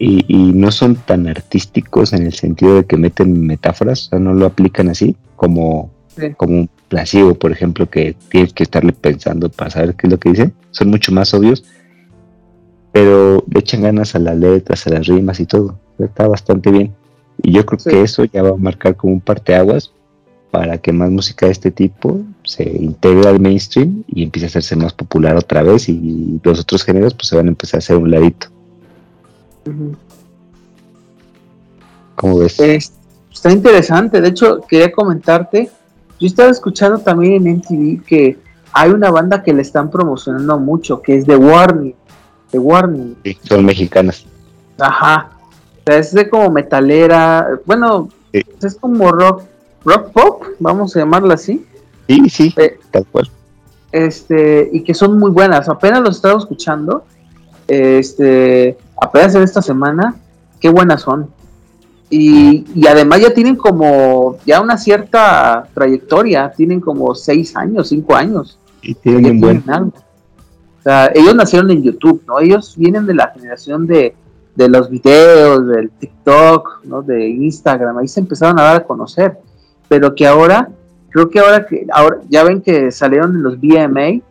[0.00, 4.32] y, no son tan artísticos en el sentido de que meten metáforas, o sea, no
[4.32, 5.90] lo aplican así, como,
[6.36, 10.18] como un placebo, por ejemplo, que tienes que estarle pensando para saber qué es lo
[10.20, 11.64] que dicen, son mucho más obvios,
[12.92, 16.94] pero le echan ganas a las letras, a las rimas y todo, está bastante bien.
[17.42, 19.92] Y yo creo que eso ya va a marcar como un parteaguas
[20.50, 24.76] para que más música de este tipo se integre al mainstream y empiece a hacerse
[24.76, 27.96] más popular otra vez y los otros géneros pues se van a empezar a hacer
[27.96, 28.48] un ladito.
[32.14, 32.58] ¿Cómo ves?
[32.58, 35.70] está interesante, de hecho quería comentarte,
[36.18, 38.38] yo estaba escuchando también en MTV que
[38.72, 41.94] hay una banda que le están promocionando mucho, que es The Warning.
[42.50, 43.16] The Warning.
[43.24, 44.24] Sí, son mexicanas.
[44.78, 45.30] Ajá.
[45.80, 49.42] O sea, es de como metalera, bueno, es como rock
[49.88, 51.64] rock pop, vamos a llamarla así.
[52.06, 53.30] Sí, sí, eh, tal cual.
[53.92, 55.68] Este, y que son muy buenas.
[55.68, 57.04] Apenas los estaba escuchando.
[57.66, 60.16] Este, apenas en esta semana,
[60.60, 61.28] qué buenas son.
[62.10, 68.14] Y, y, además ya tienen como ya una cierta trayectoria, tienen como seis años, cinco
[68.14, 68.58] años.
[68.80, 69.62] Y tienen, buen...
[69.68, 72.40] O sea, ellos nacieron en YouTube, ¿no?
[72.40, 74.14] Ellos vienen de la generación de,
[74.56, 77.02] de los videos, del TikTok, ¿no?
[77.02, 79.36] De Instagram, ahí se empezaron a dar a conocer
[79.88, 80.68] pero que ahora,
[81.10, 84.22] creo que ahora que ahora ya ven que salieron en los BMA eh,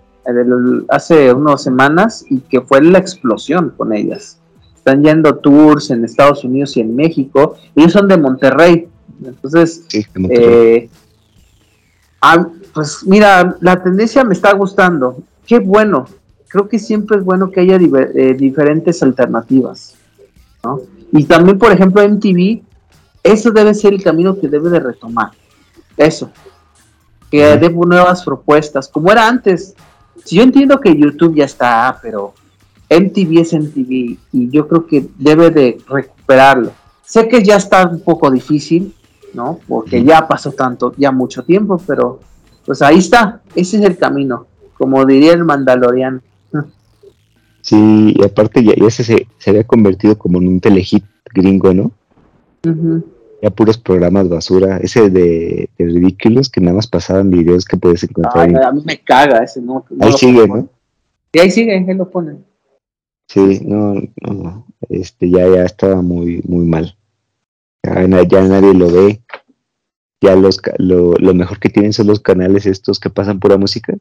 [0.89, 4.39] hace unas semanas y que fue la explosión con ellas.
[4.75, 7.57] Están yendo tours en Estados Unidos y en México.
[7.75, 8.87] Ellos son de Monterrey.
[9.23, 9.85] Entonces,
[10.29, 10.89] eh,
[12.21, 15.17] ah, pues mira, la tendencia me está gustando.
[15.45, 16.05] Qué bueno.
[16.49, 19.95] Creo que siempre es bueno que haya eh, diferentes alternativas.
[21.11, 22.61] Y también, por ejemplo, MTV,
[23.23, 25.31] eso debe ser el camino que debe de retomar
[25.97, 26.31] eso,
[27.29, 29.75] que dé nuevas propuestas, como era antes.
[30.23, 32.33] Si yo entiendo que YouTube ya está, pero
[32.89, 36.71] MTV es MTV y yo creo que debe de recuperarlo.
[37.03, 38.93] Sé que ya está un poco difícil,
[39.33, 39.59] ¿no?
[39.67, 42.19] Porque ya pasó tanto, ya mucho tiempo, pero
[42.65, 46.21] pues ahí está, ese es el camino, como diría el Mandalorian.
[47.61, 51.91] Sí, y aparte ya, ya se, se, había convertido como en un telehit gringo, ¿no?
[53.41, 54.77] Ya puros programas basura.
[54.77, 58.63] Ese de, de ridículos que nada más pasaban videos que puedes encontrar.
[58.63, 59.85] a mí me caga ese, ¿no?
[59.99, 60.67] ahí sigue, ¿no?
[61.33, 62.43] Y ahí sigue, ahí lo ponen.
[63.27, 66.97] Sí, no, no, este ya, ya estaba muy, muy mal.
[67.83, 69.21] Ya, nadie lo ve.
[70.21, 73.93] Ya los, lo, lo mejor que tienen son los canales estos que pasan pura música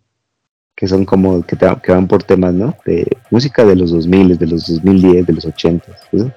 [0.77, 2.77] que son como que, que, van por temas, ¿no?
[2.85, 5.87] De música de los 2000, de los 2010, de los 80.
[6.12, 6.31] Eso,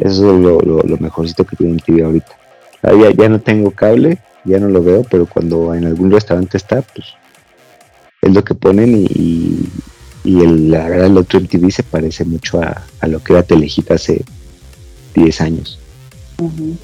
[0.00, 2.36] eso es lo, lo, mejorcito que tiene TV ahorita.
[2.82, 6.56] Ah, ya, ya, no tengo cable, ya no lo veo, pero cuando en algún restaurante
[6.56, 7.06] está, pues
[8.20, 9.68] es lo que ponen y,
[10.24, 13.42] y el, la verdad el otro MTV se parece mucho a, a lo que era
[13.42, 14.24] Telejita hace
[15.14, 15.78] 10 años.
[16.38, 16.74] Uh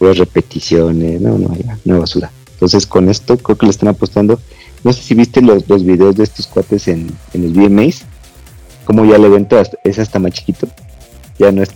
[0.00, 2.30] repeticiones, no, no, ya, no basura.
[2.52, 4.38] Entonces con esto creo que le están apostando
[4.84, 8.04] no sé si viste los, los videos de estos cuates en, en el VMAs,
[8.84, 10.68] como ya el evento es hasta más chiquito.
[11.38, 11.70] Ya no es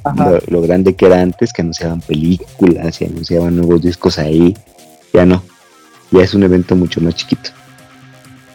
[0.48, 4.57] lo, grande que era antes, que anunciaban películas y anunciaban nuevos discos ahí.
[5.12, 5.42] Ya no.
[6.11, 7.51] Ya es un evento mucho más chiquito.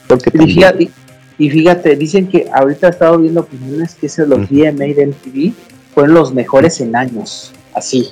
[0.07, 0.89] Porque y, fíjate,
[1.37, 5.53] y, fíjate, dicen que ahorita he estado viendo opiniones que esos los VMA de MTV
[5.93, 7.51] fueron los mejores en años.
[7.73, 8.09] Así.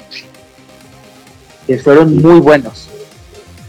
[1.68, 2.90] Que fueron muy buenos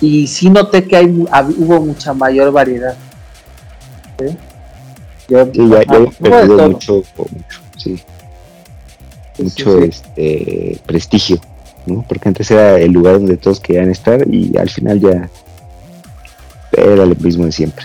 [0.01, 2.97] y sí noté que hay, hubo mucha mayor variedad.
[4.19, 4.37] ¿sí?
[5.29, 8.03] Yo, sí, ya, he perdido mucho, mucho, sí.
[9.38, 11.38] Mucho este prestigio,
[11.87, 12.05] ¿no?
[12.09, 15.29] Porque antes era el lugar donde todos querían estar y al final ya
[16.72, 17.85] era lo mismo de siempre.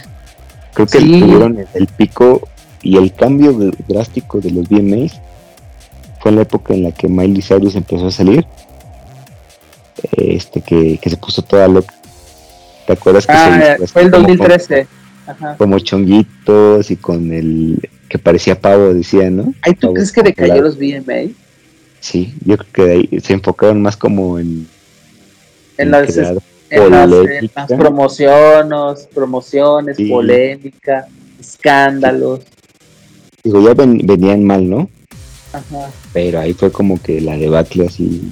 [0.74, 2.48] Creo que tuvieron el pico
[2.82, 3.54] y el cambio
[3.88, 5.20] drástico de los VMAs
[6.20, 8.46] fue en la época en la que Miley Cyrus empezó a salir
[10.14, 11.94] este que, que se puso toda loca
[12.86, 14.86] ¿Te acuerdas que ah, fue el 2013?
[14.86, 15.01] Como,
[15.84, 19.54] chonguitos y con el que parecía pavo, decía, ¿no?
[19.62, 21.34] Ay, ¿tú crees que decayó los VMA?
[22.00, 24.68] Sí, yo creo que de ahí se enfocaron más como en.
[25.78, 26.14] En, las,
[27.68, 31.08] promociones, promociones, polémica,
[31.40, 32.42] escándalos.
[33.44, 34.90] Digo, ya venían mal, ¿no?
[35.54, 35.90] Ajá.
[36.14, 38.32] Pero ahí fue como que la debacle así.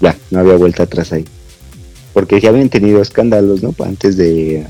[0.00, 1.24] Ya, no había vuelta atrás ahí
[2.12, 3.74] porque ya habían tenido escándalos, ¿no?
[3.84, 4.66] Antes de,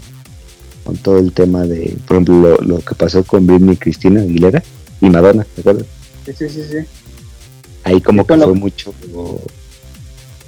[0.84, 4.62] con todo el tema de, por ejemplo, lo, que pasó con Britney Cristina Aguilera
[5.00, 5.86] y Madonna, ¿te acuerdas?
[6.26, 6.78] Sí, sí, sí, sí.
[7.84, 8.94] Ahí como que fue mucho,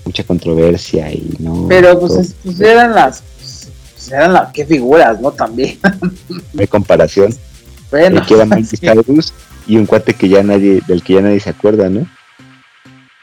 [0.05, 1.67] mucha controversia y no.
[1.69, 3.69] Pero pues, pues eran las, pues,
[4.13, 5.33] eran las, qué figuras, ¿no?
[5.33, 5.79] También.
[6.53, 7.35] No hay comparación.
[7.91, 8.23] Bueno.
[8.27, 8.47] que era
[9.67, 12.07] y un cuate que ya nadie, del que ya nadie se acuerda, ¿no?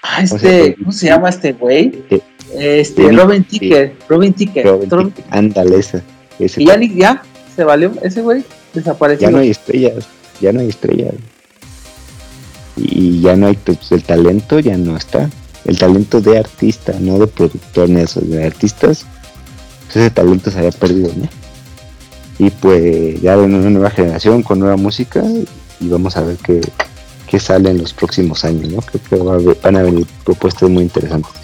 [0.04, 2.04] Ah, este, ¿cómo se llama este güey?
[2.54, 4.67] Este, Robin Ticker, Robin Ticker.
[5.30, 6.02] Ándale, esa.
[6.45, 7.23] Y ya, ya
[7.56, 9.27] se valió, ese güey desapareció.
[9.27, 10.08] Ya no hay estrellas,
[10.39, 11.13] ya no hay estrellas.
[12.77, 15.30] Y ya no hay, pues, el talento ya no está.
[15.65, 19.06] El talento de artista, no de productor ni eso, de artistas.
[19.86, 21.27] Pues ese talento se había perdido, ¿no?
[22.39, 25.21] Y pues ya ven una nueva generación con nueva música
[25.80, 26.62] y vamos a ver qué,
[27.27, 28.82] qué sale en los próximos años, ¿no?
[28.82, 31.41] Creo que van a venir propuestas muy interesantes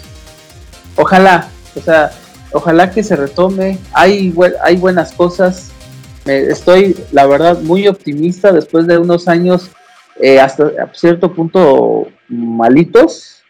[0.98, 2.10] ojalá, o sea,
[2.52, 3.78] ojalá que se retome.
[3.92, 5.70] Hay, hay buenas cosas.
[6.26, 9.70] estoy, la verdad, muy optimista después de unos años
[10.20, 13.42] eh, hasta cierto punto malitos.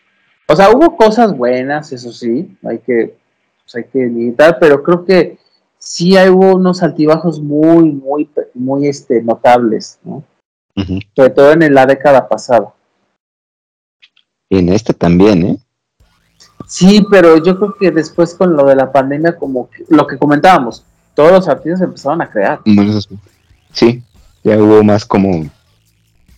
[0.47, 3.17] O sea, hubo cosas buenas, eso sí, hay que,
[3.63, 5.39] pues, hay que limitar, pero creo que
[5.77, 10.25] sí hay, hubo unos altibajos muy, muy, muy este, notables, ¿no?
[11.15, 12.73] Sobre todo en la década pasada.
[14.49, 15.59] Y en esta también, ¿eh?
[16.67, 20.85] Sí, pero yo creo que después con lo de la pandemia, como lo que comentábamos,
[21.15, 22.61] todos los artistas empezaron a crear.
[23.73, 24.03] Sí,
[24.45, 25.49] ya hubo más como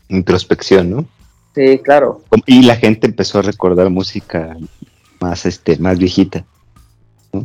[0.09, 1.05] introspección, ¿no?
[1.55, 2.23] Sí, claro.
[2.47, 4.57] Y la gente empezó a recordar música
[5.21, 6.45] más, este, más viejita,
[7.33, 7.45] ¿no?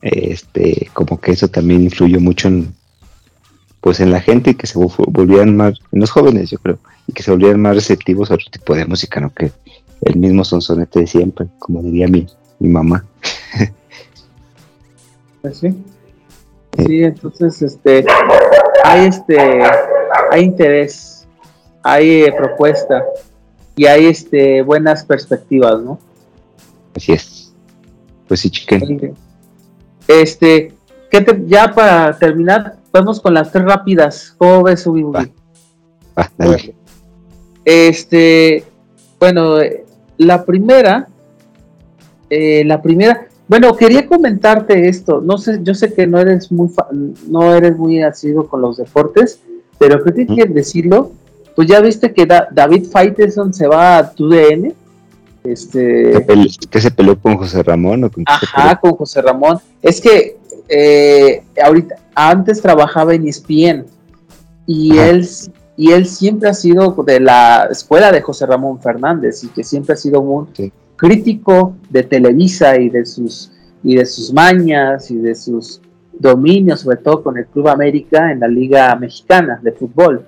[0.00, 2.74] Este, como que eso también influyó mucho en,
[3.80, 7.12] pues en la gente y que se volvieran más, en los jóvenes, yo creo, y
[7.12, 9.32] que se volvieran más receptivos a otro tipo de música, ¿no?
[9.32, 9.52] Que
[10.04, 12.26] el mismo sonsonete de siempre, como diría mi,
[12.58, 13.04] mi mamá.
[15.42, 15.74] Pues sí.
[16.78, 18.04] Sí, entonces este
[18.82, 19.62] hay este
[20.30, 21.28] hay interés,
[21.82, 23.04] hay eh, propuesta
[23.76, 25.98] y hay este buenas perspectivas, ¿no?
[26.96, 27.52] Así es.
[28.26, 29.14] Pues sí, chiquen.
[30.08, 30.72] Este,
[31.10, 34.34] ¿qué te, ya para terminar, vamos con las tres rápidas.
[34.38, 35.12] ¿Cómo ves, su
[36.38, 36.74] dale.
[37.64, 38.64] Este,
[39.18, 39.58] bueno,
[40.16, 41.08] la primera,
[42.30, 45.20] eh, la primera, bueno, quería comentarte esto.
[45.20, 46.70] No sé, yo sé que no eres muy,
[47.28, 49.40] no eres muy asiduo con los deportes,
[49.78, 51.12] pero creo que quiero decirlo.
[51.54, 54.72] pues ya viste que David Faitelson se va a TUDN.
[55.44, 56.24] Este,
[56.70, 58.04] ¿Que se peleó con José Ramón?
[58.04, 59.58] ¿o con ajá, con José Ramón.
[59.82, 60.38] Es que
[60.68, 63.84] eh, ahorita, antes trabajaba en ESPN
[64.66, 65.28] y él,
[65.76, 69.94] y él siempre ha sido de la escuela de José Ramón Fernández y que siempre
[69.94, 70.46] ha sido muy
[70.96, 73.50] crítico de Televisa y de sus
[73.82, 75.80] y de sus mañas y de sus
[76.18, 80.24] dominios, sobre todo con el Club América en la Liga Mexicana de Fútbol.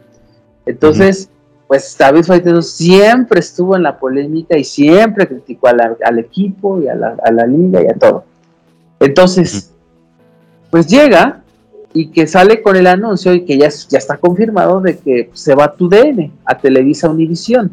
[0.67, 1.31] Entonces,
[1.67, 6.95] pues David Faitelson siempre estuvo en la polémica y siempre criticó al equipo y a
[6.95, 8.25] la, liga y a todo.
[9.01, 9.73] Entonces,
[10.71, 11.43] pues llega
[11.97, 15.55] y que sale con el anuncio y que ya, ya está confirmado de que se
[15.55, 17.71] va a tu DN, a Televisa Univisión.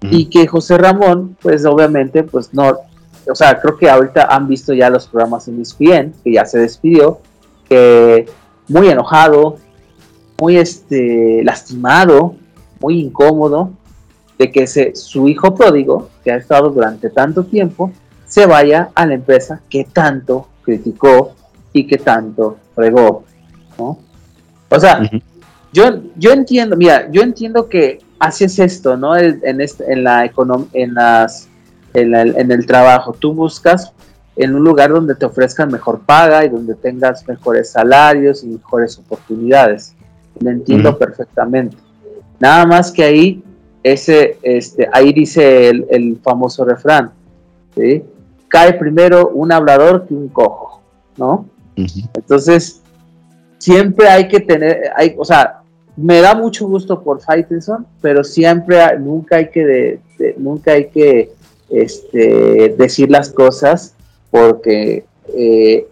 [0.00, 2.78] Y que José Ramón, pues obviamente, pues no,
[3.30, 6.60] o sea, creo que ahorita han visto ya los programas en ESPN, que ya se
[6.60, 7.18] despidió,
[7.68, 8.24] que
[8.68, 9.58] muy enojado,
[10.40, 12.36] muy este, lastimado,
[12.80, 13.70] muy incómodo,
[14.38, 17.92] de que se, su hijo pródigo, que ha estado durante tanto tiempo,
[18.26, 21.32] se vaya a la empresa que tanto criticó
[21.74, 23.24] y que tanto fregó,
[23.76, 23.98] ¿no?
[24.68, 25.10] O sea,
[25.72, 29.16] yo, yo entiendo, mira, yo entiendo que así es esto, ¿no?
[29.16, 30.30] En, este, en la
[30.72, 31.48] en las
[31.94, 33.12] en, el trabajo.
[33.12, 33.92] Tú buscas
[34.36, 38.98] en un lugar donde te ofrezcan mejor paga y donde tengas mejores salarios y mejores
[38.98, 39.94] oportunidades.
[40.38, 41.76] Lo entiendo perfectamente.
[42.38, 43.42] Nada más que ahí,
[43.82, 47.12] ese, este, ahí dice el, famoso refrán,
[48.48, 50.82] cae primero un hablador que un cojo,
[51.16, 51.46] ¿no?
[51.76, 52.80] Entonces,
[53.58, 55.60] siempre hay que tener, hay, o sea,
[55.96, 60.00] me da mucho gusto por Faitelson, pero siempre, nunca hay que,
[60.36, 61.32] nunca hay que
[61.70, 63.94] este, decir las cosas
[64.30, 65.04] porque
[65.34, 65.88] eh,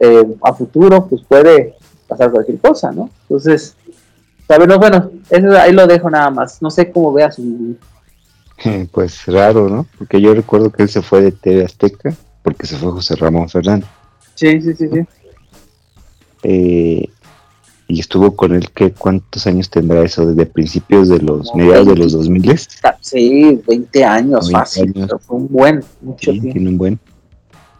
[0.00, 1.74] eh, a, futuro pues puede
[2.06, 3.10] pasar cualquier cosa, ¿no?
[3.22, 3.76] Entonces,
[4.46, 6.60] bueno, bueno, eso ahí lo dejo nada más.
[6.60, 7.76] No sé cómo veas su...
[8.92, 9.86] Pues raro, ¿no?
[9.96, 12.12] Porque yo recuerdo que él se fue de TV Azteca
[12.42, 13.88] porque se fue José Ramón Fernández.
[14.34, 15.06] Sí, sí, sí, sí.
[16.42, 17.08] Eh,
[17.90, 21.96] y estuvo con él que cuántos años tendrá eso desde principios de los mediados de
[21.96, 22.58] los 2000
[23.00, 26.52] sí 20 años fácil fue un buen mucho tiempo.
[26.52, 27.00] tiene un buen.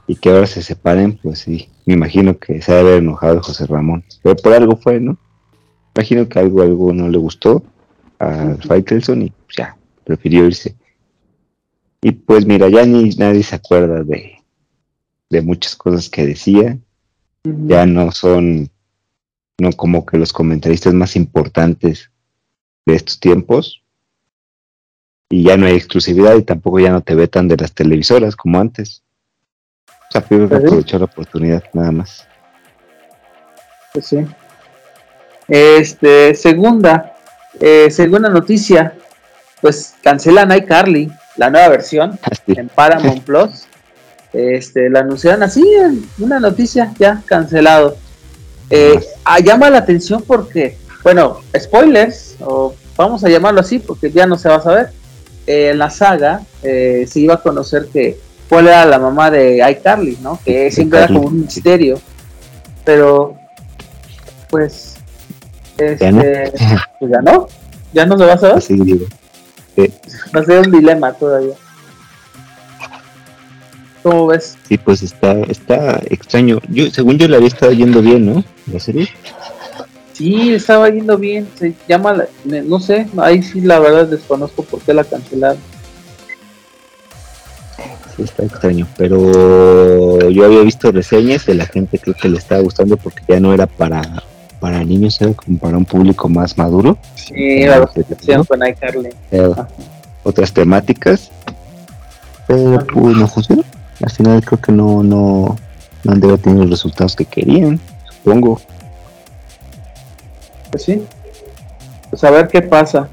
[0.09, 3.67] Y que ahora se separen pues sí me imagino que se debe haber enojado José
[3.67, 4.05] Ramón.
[4.23, 5.17] Pero por algo fue no
[5.95, 7.63] imagino que algo algo no le gustó
[8.19, 10.75] a Faitelson y pues, ya prefirió irse.
[12.03, 14.41] Y pues mira ya ni nadie se acuerda de
[15.31, 16.77] de muchas cosas que decía
[17.45, 18.70] ya no son
[19.59, 22.11] no como que los comentaristas más importantes
[22.86, 23.82] de estos tiempos.
[25.28, 28.59] Y ya no hay exclusividad y tampoco ya no te vetan de las televisoras como
[28.59, 29.03] antes.
[29.86, 32.26] O sea, que aprovechar la oportunidad, nada más.
[33.93, 34.26] Pues sí.
[35.47, 37.16] Este, segunda,
[37.61, 38.95] eh, segunda noticia,
[39.61, 43.68] pues cancelan iCarly, la nueva versión ah, en Paramount Plus.
[44.33, 47.97] Este, la anunciaron así, en una noticia ya cancelado.
[48.70, 54.26] Eh, ah, llama la atención porque, bueno, spoilers, o vamos a llamarlo así porque ya
[54.26, 54.91] no se va a saber.
[55.47, 59.57] Eh, en la saga eh, se iba a conocer que cuál era la mamá de
[59.72, 60.39] iCarly, ¿no?
[60.45, 62.01] Que siempre era como un misterio.
[62.85, 63.37] Pero,
[64.49, 64.97] pues,
[65.76, 66.22] este, ¿Ya no?
[66.99, 67.49] pues ya no,
[67.93, 68.62] ya no se va a saber.
[70.35, 71.55] Va a ser un dilema todavía.
[74.03, 74.57] ¿Cómo ves?
[74.66, 76.61] Sí, pues está, está extraño.
[76.68, 78.44] Yo, según yo la había estado yendo bien, ¿no?
[78.72, 79.09] La serie.
[80.14, 81.48] Sí, estaba yendo bien.
[81.55, 85.59] Se llama, no sé, ahí sí la verdad desconozco por qué la cancelaron.
[88.16, 88.86] Sí, está extraño.
[88.96, 93.40] Pero yo había visto reseñas de la gente creo que le estaba gustando porque ya
[93.40, 94.22] no era para
[94.61, 96.98] para niños, era como para un público más maduro.
[97.14, 97.86] Sí, la
[98.46, 99.09] con iCarly.
[100.22, 101.30] otras temáticas.
[102.46, 103.64] Pero pues no funcionó
[104.03, 105.57] al final creo que no, no,
[106.05, 108.61] no han de haber tenido los resultados que querían, supongo.
[110.70, 111.03] Pues sí.
[112.11, 113.09] Pues a ver qué pasa.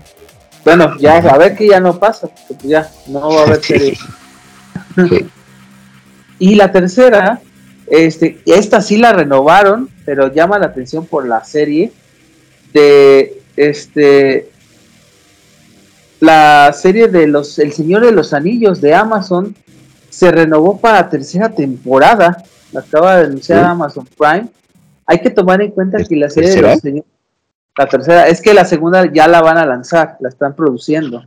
[0.63, 3.63] Bueno, ya, a ver que ya no pasa, porque pues ya no va a haber
[3.63, 3.97] serie.
[6.39, 7.39] y la tercera,
[7.87, 11.91] este, esta sí la renovaron, pero llama la atención por la serie
[12.73, 14.49] de este
[16.19, 19.55] la serie de los El Señor de los Anillos de Amazon
[20.17, 22.43] se renovó para tercera temporada.
[22.71, 24.47] La acaba de anunciar Amazon Prime.
[25.05, 26.81] Hay que tomar en cuenta que la serie de los
[27.77, 31.23] la tercera, es que la segunda ya la van a lanzar, la están produciendo.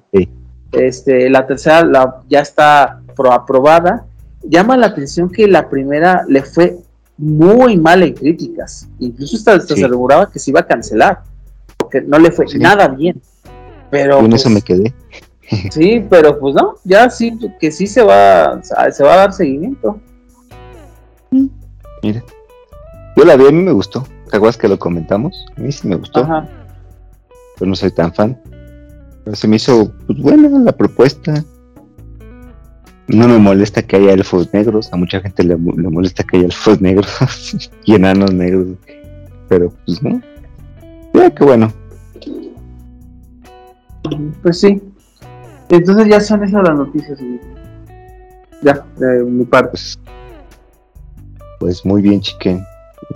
[0.72, 4.06] Este, la tercera la, ya está aprobada.
[4.42, 6.78] Llama la atención que la primera le fue
[7.16, 8.88] muy mal en críticas.
[8.98, 11.22] Incluso hasta, se aseguraba que se iba a cancelar,
[11.76, 13.22] porque no le fue nada bien.
[13.88, 14.92] Pero en pues, eso me quedé.
[15.70, 20.00] Sí, pero pues no, ya sí, que sí se va, se va a dar seguimiento.
[22.02, 22.24] Mira,
[23.16, 24.06] yo la vi, a mí me gustó.
[24.30, 25.46] ¿Te acuerdas que lo comentamos?
[25.56, 26.20] A mí sí me gustó.
[26.20, 26.48] Ajá.
[27.58, 28.40] Pero no soy tan fan.
[29.24, 31.44] Pero se me hizo pues, buena la propuesta.
[33.08, 34.92] No me molesta que haya elfos negros.
[34.92, 38.68] A mucha gente le, le molesta que haya elfos negros y enanos negros.
[39.48, 40.22] Pero pues no.
[41.12, 41.72] Ya, qué bueno.
[44.42, 44.80] Pues sí.
[45.70, 47.18] Entonces ya son esas las noticias.
[47.18, 47.40] güey.
[48.62, 49.70] Ya, de mi parte.
[49.70, 49.98] Pues,
[51.58, 52.62] pues muy bien, chiquen.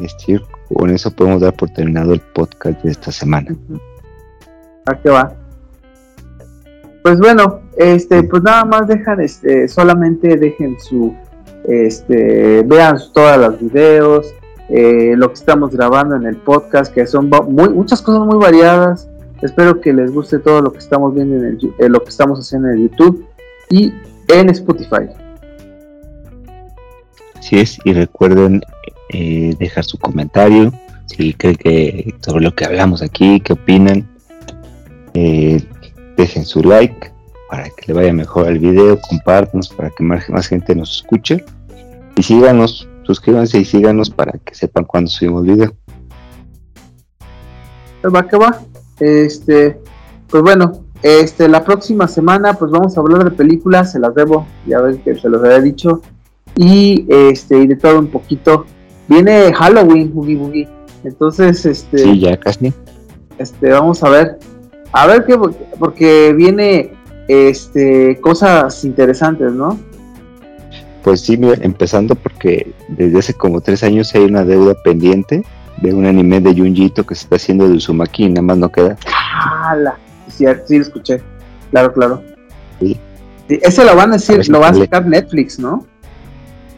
[0.00, 0.40] Este,
[0.72, 3.54] con eso podemos dar por terminado el podcast de esta semana.
[4.86, 5.34] ¿A qué va?
[7.02, 11.14] Pues bueno, este, pues nada más dejan, este, solamente dejen su,
[11.64, 14.34] este, vean todos los videos,
[14.70, 19.08] eh, lo que estamos grabando en el podcast, que son muy, muchas cosas muy variadas.
[19.44, 22.40] Espero que les guste todo lo que estamos viendo en el, eh, lo que estamos
[22.40, 23.26] haciendo en el YouTube
[23.68, 23.92] y
[24.28, 25.06] en Spotify.
[27.38, 28.62] Así es, y recuerden
[29.10, 30.72] eh, dejar su comentario,
[31.04, 34.08] si creen que sobre lo que hablamos aquí, qué opinan.
[35.12, 35.62] Eh,
[36.16, 37.12] dejen su like
[37.50, 41.44] para que le vaya mejor al video, compártanos para que más, más gente nos escuche.
[42.16, 45.74] Y síganos, suscríbanse y síganos para que sepan cuando subimos video.
[48.06, 48.58] Va que va.
[49.00, 49.80] Este,
[50.28, 54.46] pues bueno, este, la próxima semana, pues vamos a hablar de películas, se las debo,
[54.66, 56.00] ya ven que se los había dicho.
[56.56, 58.64] Y este, y de todo un poquito.
[59.08, 60.68] Viene Halloween, Boogie Boogie.
[61.02, 62.72] Entonces, este, Sí, ya casi.
[63.38, 64.38] este, vamos a ver.
[64.92, 65.36] A ver qué,
[65.78, 66.92] porque viene
[67.28, 69.78] este cosas interesantes, ¿no?
[71.02, 75.44] Pues sí, mira, empezando porque desde hace como tres años hay una deuda pendiente
[75.78, 78.70] de un anime de Junjito que se está haciendo de Uzumaki y nada más no
[78.70, 78.96] queda.
[79.64, 79.96] ¡Hala!
[80.28, 81.22] Sí, sí, lo escuché.
[81.70, 82.22] Claro, claro.
[82.80, 82.98] Sí.
[83.48, 85.86] Sí, ese lo van a decir, lo va a sacar Netflix, ¿no?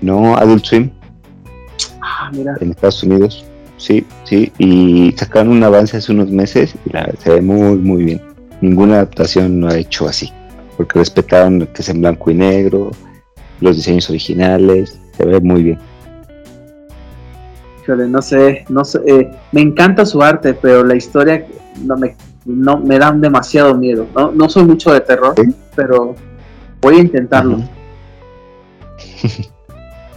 [0.00, 0.90] No, Adult Swim
[2.02, 2.54] Ah, mira.
[2.60, 3.44] en Estados Unidos.
[3.78, 8.04] Sí, sí, y sacaron un avance hace unos meses y la, se ve muy, muy
[8.04, 8.22] bien.
[8.62, 10.32] Ninguna adaptación lo ha hecho así,
[10.76, 12.90] porque respetaron que es en blanco y negro,
[13.60, 15.78] los diseños originales, se ve muy bien.
[17.86, 21.46] Híjole, no sé, no sé, eh, me encanta su arte, pero la historia
[21.84, 24.06] no me, no, me da demasiado miedo.
[24.12, 25.54] No, no soy mucho de terror, ¿Sí?
[25.76, 26.16] pero
[26.82, 27.58] voy a intentarlo.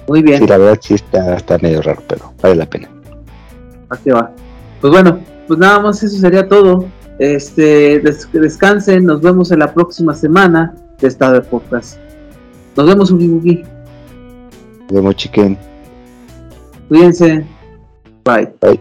[0.08, 2.90] Muy bien, Sí, la verdad sí está, está medio raro, pero vale la pena.
[3.90, 4.32] aquí va.
[4.82, 6.86] Pues bueno, pues nada más eso sería todo.
[7.20, 12.00] Este, des- descansen, nos vemos en la próxima semana de Estado de Podcast.
[12.76, 13.64] Nos vemos, Ugi.
[14.86, 15.58] Nos vemos, chiquen.
[16.88, 17.46] Cuídense.
[18.30, 18.46] Bye.
[18.62, 18.80] Bye.